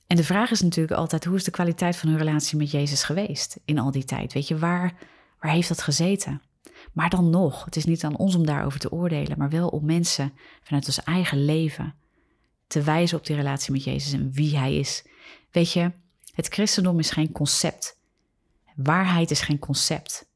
En 0.06 0.16
de 0.16 0.24
vraag 0.24 0.50
is 0.50 0.60
natuurlijk 0.60 0.98
altijd: 0.98 1.24
hoe 1.24 1.36
is 1.36 1.44
de 1.44 1.50
kwaliteit 1.50 1.96
van 1.96 2.08
hun 2.08 2.18
relatie 2.18 2.58
met 2.58 2.70
Jezus 2.70 3.02
geweest 3.02 3.60
in 3.64 3.78
al 3.78 3.90
die 3.90 4.04
tijd? 4.04 4.32
Weet 4.32 4.48
je, 4.48 4.58
waar, 4.58 4.94
waar 5.40 5.52
heeft 5.52 5.68
dat 5.68 5.82
gezeten? 5.82 6.42
Maar 6.92 7.10
dan 7.10 7.30
nog, 7.30 7.64
het 7.64 7.76
is 7.76 7.84
niet 7.84 8.04
aan 8.04 8.16
ons 8.16 8.34
om 8.34 8.46
daarover 8.46 8.80
te 8.80 8.92
oordelen, 8.92 9.38
maar 9.38 9.50
wel 9.50 9.68
om 9.68 9.84
mensen 9.84 10.32
vanuit 10.62 10.86
ons 10.86 11.02
eigen 11.02 11.44
leven 11.44 11.94
te 12.66 12.82
wijzen 12.82 13.18
op 13.18 13.26
die 13.26 13.36
relatie 13.36 13.72
met 13.72 13.84
Jezus 13.84 14.12
en 14.12 14.32
wie 14.32 14.58
Hij 14.58 14.76
is. 14.76 15.04
Weet 15.50 15.72
je, 15.72 15.92
het 16.32 16.48
christendom 16.48 16.98
is 16.98 17.10
geen 17.10 17.32
concept. 17.32 18.00
Waarheid 18.74 19.30
is 19.30 19.40
geen 19.40 19.58
concept. 19.58 20.30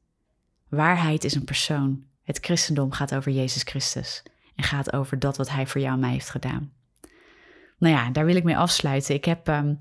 Waarheid 0.69 1.23
is 1.23 1.35
een 1.35 1.43
persoon. 1.43 2.05
Het 2.23 2.37
christendom 2.37 2.91
gaat 2.91 3.15
over 3.15 3.31
Jezus 3.31 3.63
Christus 3.63 4.23
en 4.55 4.63
gaat 4.63 4.93
over 4.93 5.19
dat 5.19 5.37
wat 5.37 5.49
Hij 5.49 5.67
voor 5.67 5.81
jou 5.81 5.93
en 5.93 5.99
mij 5.99 6.11
heeft 6.11 6.29
gedaan. 6.29 6.71
Nou 7.77 7.95
ja, 7.95 8.09
daar 8.09 8.25
wil 8.25 8.35
ik 8.35 8.43
mee 8.43 8.57
afsluiten. 8.57 9.15
Ik 9.15 9.25
heb, 9.25 9.47
um, 9.47 9.77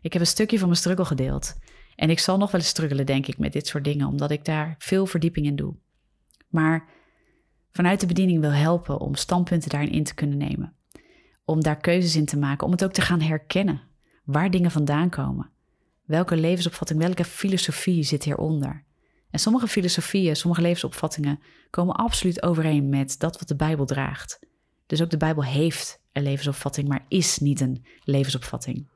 ik 0.00 0.12
heb 0.12 0.22
een 0.22 0.28
stukje 0.28 0.58
van 0.58 0.68
mijn 0.68 0.80
struggle 0.80 1.04
gedeeld. 1.04 1.54
En 1.94 2.10
ik 2.10 2.18
zal 2.18 2.38
nog 2.38 2.50
wel 2.50 2.60
eens 2.60 2.70
struggelen, 2.70 3.06
denk 3.06 3.26
ik, 3.26 3.38
met 3.38 3.52
dit 3.52 3.66
soort 3.66 3.84
dingen, 3.84 4.06
omdat 4.06 4.30
ik 4.30 4.44
daar 4.44 4.74
veel 4.78 5.06
verdieping 5.06 5.46
in 5.46 5.56
doe. 5.56 5.74
Maar 6.48 6.88
vanuit 7.72 8.00
de 8.00 8.06
bediening 8.06 8.40
wil 8.40 8.52
helpen 8.52 9.00
om 9.00 9.14
standpunten 9.14 9.70
daarin 9.70 9.92
in 9.92 10.04
te 10.04 10.14
kunnen 10.14 10.38
nemen. 10.38 10.74
Om 11.44 11.62
daar 11.62 11.76
keuzes 11.76 12.16
in 12.16 12.26
te 12.26 12.38
maken, 12.38 12.66
om 12.66 12.72
het 12.72 12.84
ook 12.84 12.92
te 12.92 13.00
gaan 13.00 13.20
herkennen 13.20 13.82
waar 14.24 14.50
dingen 14.50 14.70
vandaan 14.70 15.08
komen. 15.08 15.50
Welke 16.12 16.36
levensopvatting, 16.36 16.98
welke 16.98 17.24
filosofie 17.24 18.02
zit 18.02 18.24
hieronder? 18.24 18.84
En 19.30 19.38
sommige 19.38 19.66
filosofieën, 19.66 20.36
sommige 20.36 20.62
levensopvattingen 20.62 21.40
komen 21.70 21.94
absoluut 21.94 22.42
overeen 22.42 22.88
met 22.88 23.18
dat 23.18 23.38
wat 23.38 23.48
de 23.48 23.56
Bijbel 23.56 23.84
draagt. 23.86 24.38
Dus 24.86 25.02
ook 25.02 25.10
de 25.10 25.16
Bijbel 25.16 25.44
heeft 25.44 26.02
een 26.12 26.22
levensopvatting, 26.22 26.88
maar 26.88 27.04
is 27.08 27.38
niet 27.38 27.60
een 27.60 27.84
levensopvatting. 28.04 28.88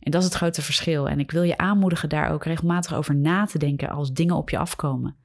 En 0.00 0.10
dat 0.10 0.20
is 0.20 0.28
het 0.28 0.36
grote 0.36 0.62
verschil. 0.62 1.08
En 1.08 1.20
ik 1.20 1.30
wil 1.30 1.42
je 1.42 1.56
aanmoedigen 1.56 2.08
daar 2.08 2.30
ook 2.30 2.44
regelmatig 2.44 2.94
over 2.94 3.14
na 3.14 3.44
te 3.46 3.58
denken 3.58 3.88
als 3.88 4.12
dingen 4.12 4.36
op 4.36 4.50
je 4.50 4.58
afkomen. 4.58 5.16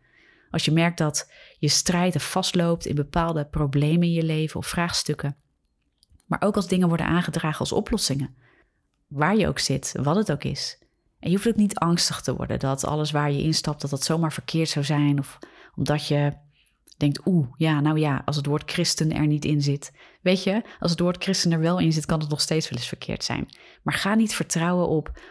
Als 0.51 0.65
je 0.65 0.71
merkt 0.71 0.97
dat 0.97 1.31
je 1.57 1.67
strijd 1.67 2.21
vastloopt 2.21 2.85
in 2.85 2.95
bepaalde 2.95 3.45
problemen 3.45 4.07
in 4.07 4.13
je 4.13 4.23
leven 4.23 4.59
of 4.59 4.67
vraagstukken, 4.67 5.37
maar 6.25 6.41
ook 6.41 6.55
als 6.55 6.67
dingen 6.67 6.87
worden 6.87 7.05
aangedragen 7.05 7.59
als 7.59 7.71
oplossingen. 7.71 8.35
Waar 9.07 9.35
je 9.35 9.47
ook 9.47 9.59
zit, 9.59 9.93
wat 10.01 10.15
het 10.15 10.31
ook 10.31 10.43
is. 10.43 10.87
En 11.19 11.29
je 11.29 11.35
hoeft 11.35 11.47
ook 11.47 11.55
niet 11.55 11.77
angstig 11.77 12.21
te 12.21 12.35
worden 12.35 12.59
dat 12.59 12.85
alles 12.85 13.11
waar 13.11 13.31
je 13.31 13.43
instapt, 13.43 13.81
dat 13.81 13.89
dat 13.89 14.03
zomaar 14.03 14.33
verkeerd 14.33 14.69
zou 14.69 14.85
zijn. 14.85 15.19
Of 15.19 15.39
omdat 15.75 16.07
je 16.07 16.33
denkt, 16.97 17.21
oeh, 17.25 17.47
ja, 17.57 17.79
nou 17.79 17.99
ja, 17.99 18.21
als 18.25 18.35
het 18.35 18.45
woord 18.45 18.71
christen 18.71 19.11
er 19.11 19.27
niet 19.27 19.45
in 19.45 19.61
zit. 19.61 19.91
Weet 20.21 20.43
je, 20.43 20.63
als 20.79 20.91
het 20.91 20.99
woord 20.99 21.23
christen 21.23 21.51
er 21.51 21.59
wel 21.59 21.79
in 21.79 21.93
zit, 21.93 22.05
kan 22.05 22.19
het 22.19 22.29
nog 22.29 22.41
steeds 22.41 22.69
wel 22.69 22.79
eens 22.79 22.87
verkeerd 22.87 23.23
zijn. 23.23 23.49
Maar 23.83 23.93
ga 23.93 24.15
niet 24.15 24.35
vertrouwen 24.35 24.87
op, 24.87 25.21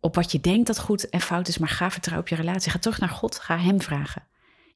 op 0.00 0.14
wat 0.14 0.32
je 0.32 0.40
denkt 0.40 0.66
dat 0.66 0.78
goed 0.78 1.08
en 1.08 1.20
fout 1.20 1.48
is, 1.48 1.58
maar 1.58 1.68
ga 1.68 1.90
vertrouwen 1.90 2.30
op 2.30 2.36
je 2.36 2.42
relatie. 2.42 2.70
Ga 2.70 2.78
terug 2.78 3.00
naar 3.00 3.08
God, 3.08 3.38
ga 3.38 3.58
Hem 3.58 3.80
vragen. 3.80 4.26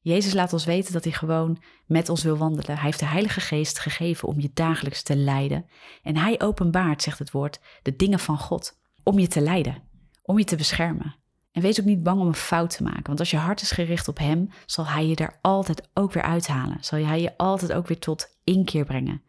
Jezus 0.01 0.33
laat 0.33 0.53
ons 0.53 0.65
weten 0.65 0.93
dat 0.93 1.03
hij 1.03 1.13
gewoon 1.13 1.63
met 1.85 2.09
ons 2.09 2.23
wil 2.23 2.37
wandelen. 2.37 2.75
Hij 2.75 2.85
heeft 2.85 2.99
de 2.99 3.05
Heilige 3.05 3.39
Geest 3.39 3.79
gegeven 3.79 4.27
om 4.27 4.39
je 4.39 4.51
dagelijks 4.53 5.03
te 5.03 5.15
leiden. 5.15 5.65
En 6.03 6.17
hij 6.17 6.41
openbaart, 6.41 7.01
zegt 7.01 7.19
het 7.19 7.31
woord, 7.31 7.59
de 7.81 7.95
dingen 7.95 8.19
van 8.19 8.37
God 8.37 8.79
om 9.03 9.19
je 9.19 9.27
te 9.27 9.41
leiden, 9.41 9.83
om 10.21 10.37
je 10.37 10.43
te 10.43 10.55
beschermen. 10.55 11.15
En 11.51 11.61
wees 11.61 11.79
ook 11.79 11.85
niet 11.85 12.03
bang 12.03 12.21
om 12.21 12.27
een 12.27 12.33
fout 12.33 12.75
te 12.77 12.83
maken, 12.83 13.03
want 13.03 13.19
als 13.19 13.31
je 13.31 13.37
hart 13.37 13.61
is 13.61 13.71
gericht 13.71 14.07
op 14.07 14.17
Hem, 14.17 14.49
zal 14.65 14.87
Hij 14.87 15.07
je 15.07 15.15
daar 15.15 15.39
altijd 15.41 15.89
ook 15.93 16.13
weer 16.13 16.23
uithalen. 16.23 16.77
Zal 16.83 17.05
Hij 17.05 17.21
je 17.21 17.37
altijd 17.37 17.73
ook 17.73 17.87
weer 17.87 17.99
tot 17.99 18.37
inkeer 18.43 18.85
brengen. 18.85 19.21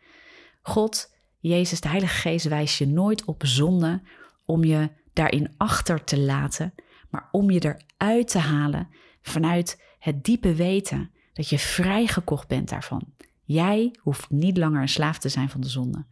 God, 0.63 1.15
Jezus, 1.39 1.81
de 1.81 1.89
Heilige 1.89 2.15
Geest 2.15 2.49
wijst 2.49 2.79
je 2.79 2.87
nooit 2.87 3.25
op 3.25 3.47
zonde 3.47 4.03
om 4.45 4.65
je 4.65 4.91
daarin 5.13 5.55
achter 5.57 6.05
te 6.05 6.19
laten, 6.19 6.75
maar 7.11 7.29
om 7.31 7.51
je 7.51 7.77
eruit 7.99 8.29
te 8.29 8.39
halen 8.39 8.89
vanuit 9.23 9.83
het 9.99 10.25
diepe 10.25 10.55
weten 10.55 11.11
dat 11.33 11.49
je 11.49 11.59
vrijgekocht 11.59 12.49
bent 12.49 12.69
daarvan. 12.69 13.03
Jij 13.45 13.95
hoeft 13.99 14.31
niet 14.31 14.57
langer 14.57 14.81
een 14.81 14.89
slaaf 14.89 15.19
te 15.19 15.29
zijn 15.29 15.49
van 15.49 15.61
de 15.61 15.69
zonde. 15.69 16.05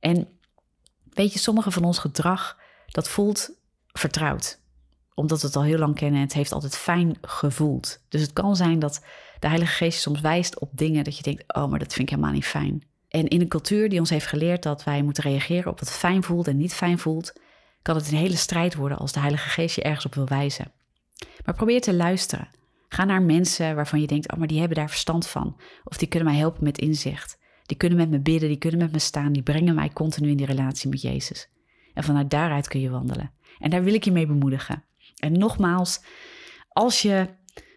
En 0.00 0.28
weet 1.10 1.32
je, 1.32 1.38
sommige 1.38 1.70
van 1.70 1.84
ons 1.84 1.98
gedrag, 1.98 2.58
dat 2.86 3.08
voelt 3.08 3.57
vertrouwd. 3.98 4.60
Omdat 5.14 5.40
we 5.40 5.46
het 5.46 5.56
al 5.56 5.62
heel 5.62 5.78
lang 5.78 5.94
kennen 5.94 6.20
en 6.20 6.26
het 6.26 6.34
heeft 6.34 6.52
altijd 6.52 6.76
fijn 6.76 7.16
gevoeld. 7.20 8.00
Dus 8.08 8.20
het 8.20 8.32
kan 8.32 8.56
zijn 8.56 8.78
dat 8.78 9.04
de 9.38 9.48
Heilige 9.48 9.72
Geest 9.72 10.00
soms 10.00 10.20
wijst 10.20 10.58
op 10.58 10.70
dingen 10.72 11.04
dat 11.04 11.16
je 11.16 11.22
denkt, 11.22 11.54
oh, 11.54 11.70
maar 11.70 11.78
dat 11.78 11.92
vind 11.92 12.08
ik 12.08 12.14
helemaal 12.14 12.34
niet 12.34 12.46
fijn. 12.46 12.86
En 13.08 13.28
in 13.28 13.40
een 13.40 13.48
cultuur 13.48 13.88
die 13.88 13.98
ons 13.98 14.10
heeft 14.10 14.26
geleerd 14.26 14.62
dat 14.62 14.84
wij 14.84 15.02
moeten 15.02 15.22
reageren 15.22 15.70
op 15.70 15.78
wat 15.78 15.92
fijn 15.92 16.22
voelt 16.22 16.48
en 16.48 16.56
niet 16.56 16.74
fijn 16.74 16.98
voelt, 16.98 17.32
kan 17.82 17.96
het 17.96 18.10
een 18.10 18.16
hele 18.16 18.36
strijd 18.36 18.74
worden 18.74 18.98
als 18.98 19.12
de 19.12 19.20
Heilige 19.20 19.48
Geest 19.48 19.74
je 19.74 19.82
ergens 19.82 20.06
op 20.06 20.14
wil 20.14 20.26
wijzen. 20.26 20.72
Maar 21.44 21.54
probeer 21.54 21.80
te 21.80 21.94
luisteren. 21.94 22.48
Ga 22.88 23.04
naar 23.04 23.22
mensen 23.22 23.74
waarvan 23.74 24.00
je 24.00 24.06
denkt, 24.06 24.32
oh, 24.32 24.38
maar 24.38 24.48
die 24.48 24.58
hebben 24.58 24.76
daar 24.76 24.90
verstand 24.90 25.26
van. 25.26 25.56
Of 25.84 25.96
die 25.96 26.08
kunnen 26.08 26.28
mij 26.28 26.38
helpen 26.38 26.64
met 26.64 26.78
inzicht. 26.78 27.38
Die 27.66 27.76
kunnen 27.76 27.98
met 27.98 28.10
me 28.10 28.20
bidden, 28.20 28.48
die 28.48 28.58
kunnen 28.58 28.80
met 28.80 28.92
me 28.92 28.98
staan, 28.98 29.32
die 29.32 29.42
brengen 29.42 29.74
mij 29.74 29.90
continu 29.90 30.30
in 30.30 30.36
die 30.36 30.46
relatie 30.46 30.88
met 30.88 31.02
Jezus. 31.02 31.48
En 31.98 32.04
vanuit 32.04 32.30
daaruit 32.30 32.68
kun 32.68 32.80
je 32.80 32.90
wandelen. 32.90 33.32
En 33.58 33.70
daar 33.70 33.84
wil 33.84 33.94
ik 33.94 34.04
je 34.04 34.12
mee 34.12 34.26
bemoedigen. 34.26 34.84
En 35.16 35.32
nogmaals, 35.32 36.00
als 36.68 37.02
je 37.02 37.28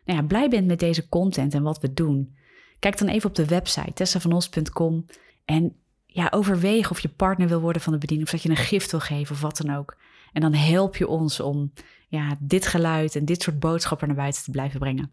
nou 0.06 0.20
ja, 0.20 0.24
blij 0.24 0.50
bent 0.50 0.68
met 0.68 0.80
deze 0.80 1.10
content 1.10 1.54
en 1.54 1.64
wat 1.64 1.80
we 1.80 1.94
doen, 1.94 2.36
kijk 2.80 2.98
dan 2.98 3.08
even 3.08 3.30
op 3.30 3.36
de 3.36 3.46
website 3.46 3.94
tessavanos.com 3.94 5.06
en 5.46 5.76
ja, 6.06 6.28
overweeg 6.32 6.92
of 6.92 7.00
je 7.00 7.10
partner 7.10 7.48
wil 7.48 7.62
worden 7.62 7.82
van 7.82 7.94
de 7.94 8.00
bediening, 8.00 8.28
of 8.28 8.34
dat 8.34 8.44
je 8.44 8.50
een 8.50 8.66
gift 8.66 8.92
wil 8.92 9.00
geven 9.00 9.36
of 9.36 9.42
wat 9.42 9.58
dan 9.58 9.76
ook. 9.76 9.98
En 10.34 10.42
dan 10.42 10.54
help 10.54 10.96
je 10.96 11.08
ons 11.08 11.40
om 11.40 11.74
ja, 12.08 12.38
dit 12.40 12.68
geluid 12.68 13.16
en 13.16 13.26
dit 13.26 13.42
soort 13.42 13.60
boodschappen 13.60 14.08
naar 14.08 14.18
buiten 14.18 14.44
te 14.44 14.52
blijven 14.52 14.80
brengen. 14.80 15.12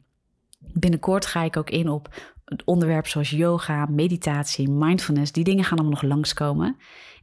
Binnenkort 0.59 1.27
ga 1.27 1.43
ik 1.43 1.57
ook 1.57 1.71
in 1.71 1.89
op 1.89 2.15
het 2.45 2.65
onderwerp 2.65 3.07
zoals 3.07 3.31
yoga, 3.31 3.87
meditatie, 3.87 4.71
mindfulness. 4.71 5.33
Die 5.33 5.45
dingen 5.45 5.65
gaan 5.65 5.79
allemaal 5.79 6.01
nog 6.01 6.11
langskomen. 6.11 6.77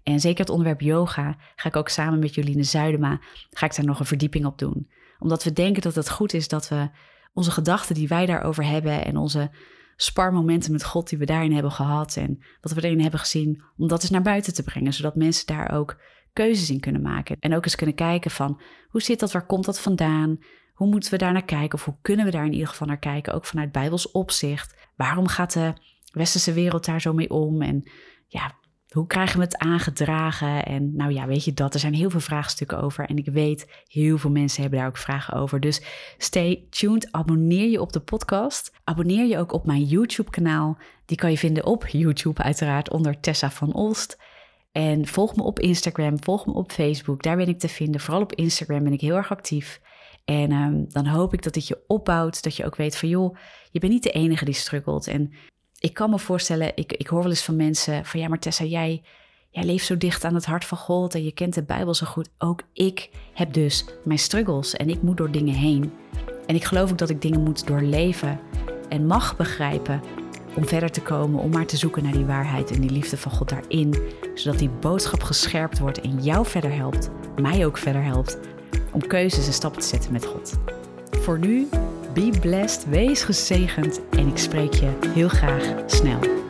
En 0.03 0.19
zeker 0.19 0.39
het 0.39 0.49
onderwerp 0.49 0.81
yoga 0.81 1.37
ga 1.55 1.69
ik 1.69 1.75
ook 1.75 1.89
samen 1.89 2.19
met 2.19 2.35
Joline 2.35 2.63
Zuidema, 2.63 3.19
ga 3.49 3.65
ik 3.65 3.75
daar 3.75 3.85
nog 3.85 3.99
een 3.99 4.05
verdieping 4.05 4.45
op 4.45 4.57
doen. 4.57 4.89
Omdat 5.19 5.43
we 5.43 5.53
denken 5.53 5.81
dat 5.81 5.95
het 5.95 6.09
goed 6.09 6.33
is 6.33 6.47
dat 6.47 6.69
we 6.69 6.89
onze 7.33 7.51
gedachten 7.51 7.95
die 7.95 8.07
wij 8.07 8.25
daarover 8.25 8.65
hebben 8.65 9.05
en 9.05 9.17
onze 9.17 9.51
sparmomenten 9.95 10.71
met 10.71 10.83
God 10.83 11.09
die 11.09 11.17
we 11.17 11.25
daarin 11.25 11.53
hebben 11.53 11.71
gehad 11.71 12.15
en 12.15 12.39
wat 12.61 12.71
we 12.71 12.83
erin 12.83 13.01
hebben 13.01 13.19
gezien, 13.19 13.63
om 13.77 13.87
dat 13.87 14.01
eens 14.01 14.11
naar 14.11 14.21
buiten 14.21 14.53
te 14.53 14.63
brengen, 14.63 14.93
zodat 14.93 15.15
mensen 15.15 15.45
daar 15.45 15.71
ook 15.71 16.01
keuzes 16.33 16.69
in 16.69 16.79
kunnen 16.79 17.01
maken. 17.01 17.37
En 17.39 17.55
ook 17.55 17.63
eens 17.63 17.75
kunnen 17.75 17.95
kijken 17.95 18.31
van 18.31 18.61
hoe 18.89 19.01
zit 19.01 19.19
dat, 19.19 19.31
waar 19.31 19.45
komt 19.45 19.65
dat 19.65 19.79
vandaan? 19.79 20.39
Hoe 20.75 20.87
moeten 20.87 21.11
we 21.11 21.17
daar 21.17 21.33
naar 21.33 21.45
kijken? 21.45 21.77
Of 21.77 21.85
hoe 21.85 21.97
kunnen 22.01 22.25
we 22.25 22.31
daar 22.31 22.45
in 22.45 22.53
ieder 22.53 22.67
geval 22.67 22.87
naar 22.87 22.99
kijken? 22.99 23.33
Ook 23.33 23.45
vanuit 23.45 23.71
Bijbels 23.71 24.11
opzicht. 24.11 24.87
Waarom 24.95 25.27
gaat 25.27 25.53
de 25.53 25.73
westerse 26.11 26.53
wereld 26.53 26.85
daar 26.85 27.01
zo 27.01 27.13
mee 27.13 27.29
om? 27.29 27.61
En 27.61 27.83
ja, 28.27 28.55
hoe 28.89 29.07
krijgen 29.07 29.37
we 29.37 29.43
het 29.43 29.57
aangedragen? 29.57 30.65
En 30.65 30.95
nou 30.95 31.13
ja, 31.13 31.27
weet 31.27 31.43
je 31.45 31.53
dat? 31.53 31.73
Er 31.73 31.79
zijn 31.79 31.93
heel 31.93 32.09
veel 32.09 32.19
vraagstukken 32.19 32.81
over. 32.81 33.05
En 33.05 33.17
ik 33.17 33.25
weet, 33.25 33.83
heel 33.87 34.17
veel 34.17 34.29
mensen 34.29 34.61
hebben 34.61 34.79
daar 34.79 34.87
ook 34.87 34.97
vragen 34.97 35.33
over. 35.33 35.59
Dus 35.59 35.81
stay 36.17 36.67
tuned. 36.69 37.11
Abonneer 37.11 37.69
je 37.69 37.81
op 37.81 37.93
de 37.93 37.99
podcast. 37.99 38.71
Abonneer 38.83 39.25
je 39.25 39.37
ook 39.37 39.53
op 39.53 39.65
mijn 39.65 39.83
YouTube-kanaal. 39.83 40.77
Die 41.05 41.17
kan 41.17 41.31
je 41.31 41.37
vinden 41.37 41.65
op 41.65 41.87
YouTube, 41.87 42.43
uiteraard, 42.43 42.89
onder 42.89 43.19
Tessa 43.19 43.51
van 43.51 43.73
Olst. 43.73 44.17
En 44.71 45.07
volg 45.07 45.35
me 45.35 45.43
op 45.43 45.59
Instagram, 45.59 46.23
volg 46.23 46.45
me 46.45 46.53
op 46.53 46.71
Facebook. 46.71 47.23
Daar 47.23 47.37
ben 47.37 47.47
ik 47.47 47.59
te 47.59 47.67
vinden. 47.67 48.01
Vooral 48.01 48.21
op 48.21 48.33
Instagram 48.33 48.83
ben 48.83 48.93
ik 48.93 49.01
heel 49.01 49.15
erg 49.15 49.31
actief. 49.31 49.81
En 50.25 50.51
ehm, 50.51 50.83
dan 50.87 51.07
hoop 51.07 51.33
ik 51.33 51.43
dat 51.43 51.53
dit 51.53 51.67
je 51.67 51.83
opbouwt. 51.87 52.43
Dat 52.43 52.55
je 52.55 52.65
ook 52.65 52.75
weet 52.75 52.97
van 52.97 53.09
joh, 53.09 53.37
je 53.71 53.79
bent 53.79 53.91
niet 53.91 54.03
de 54.03 54.11
enige 54.11 54.45
die 54.45 54.53
struggelt. 54.53 55.07
En 55.07 55.33
ik 55.79 55.93
kan 55.93 56.09
me 56.09 56.19
voorstellen, 56.19 56.71
ik, 56.75 56.93
ik 56.93 57.07
hoor 57.07 57.21
wel 57.21 57.29
eens 57.29 57.43
van 57.43 57.55
mensen 57.55 58.05
van 58.05 58.19
ja, 58.19 58.27
maar 58.27 58.39
Tessa, 58.39 58.63
jij, 58.63 59.03
jij 59.49 59.63
leeft 59.63 59.85
zo 59.85 59.97
dicht 59.97 60.23
aan 60.23 60.35
het 60.35 60.45
hart 60.45 60.65
van 60.65 60.77
God 60.77 61.15
en 61.15 61.23
je 61.23 61.31
kent 61.31 61.53
de 61.53 61.63
Bijbel 61.63 61.93
zo 61.93 62.05
goed. 62.05 62.29
Ook 62.37 62.61
ik 62.73 63.09
heb 63.33 63.53
dus 63.53 63.85
mijn 64.03 64.19
struggles 64.19 64.73
en 64.73 64.89
ik 64.89 65.01
moet 65.01 65.17
door 65.17 65.31
dingen 65.31 65.55
heen. 65.55 65.93
En 66.45 66.55
ik 66.55 66.63
geloof 66.63 66.91
ook 66.91 66.97
dat 66.97 67.09
ik 67.09 67.21
dingen 67.21 67.43
moet 67.43 67.67
doorleven 67.67 68.39
en 68.89 69.05
mag 69.05 69.37
begrijpen 69.37 70.01
om 70.55 70.67
verder 70.67 70.91
te 70.91 71.01
komen, 71.01 71.39
om 71.39 71.51
maar 71.51 71.65
te 71.65 71.77
zoeken 71.77 72.03
naar 72.03 72.13
die 72.13 72.25
waarheid 72.25 72.71
en 72.71 72.81
die 72.81 72.91
liefde 72.91 73.17
van 73.17 73.31
God 73.31 73.49
daarin, 73.49 73.95
zodat 74.33 74.59
die 74.59 74.69
boodschap 74.69 75.23
gescherpt 75.23 75.79
wordt 75.79 76.01
en 76.01 76.23
jou 76.23 76.45
verder 76.45 76.73
helpt, 76.73 77.09
mij 77.41 77.65
ook 77.65 77.77
verder 77.77 78.03
helpt, 78.03 78.39
om 78.91 79.07
keuzes 79.07 79.47
en 79.47 79.53
stappen 79.53 79.81
te 79.81 79.87
zetten 79.87 80.11
met 80.11 80.25
God. 80.25 80.53
Voor 81.11 81.39
nu, 81.39 81.67
be 82.13 82.29
blessed, 82.41 82.89
wees 82.89 83.23
gezegend 83.23 84.01
en 84.09 84.27
ik 84.27 84.37
spreek 84.37 84.73
je 84.73 84.89
heel 85.13 85.29
graag 85.29 85.73
snel. 85.85 86.44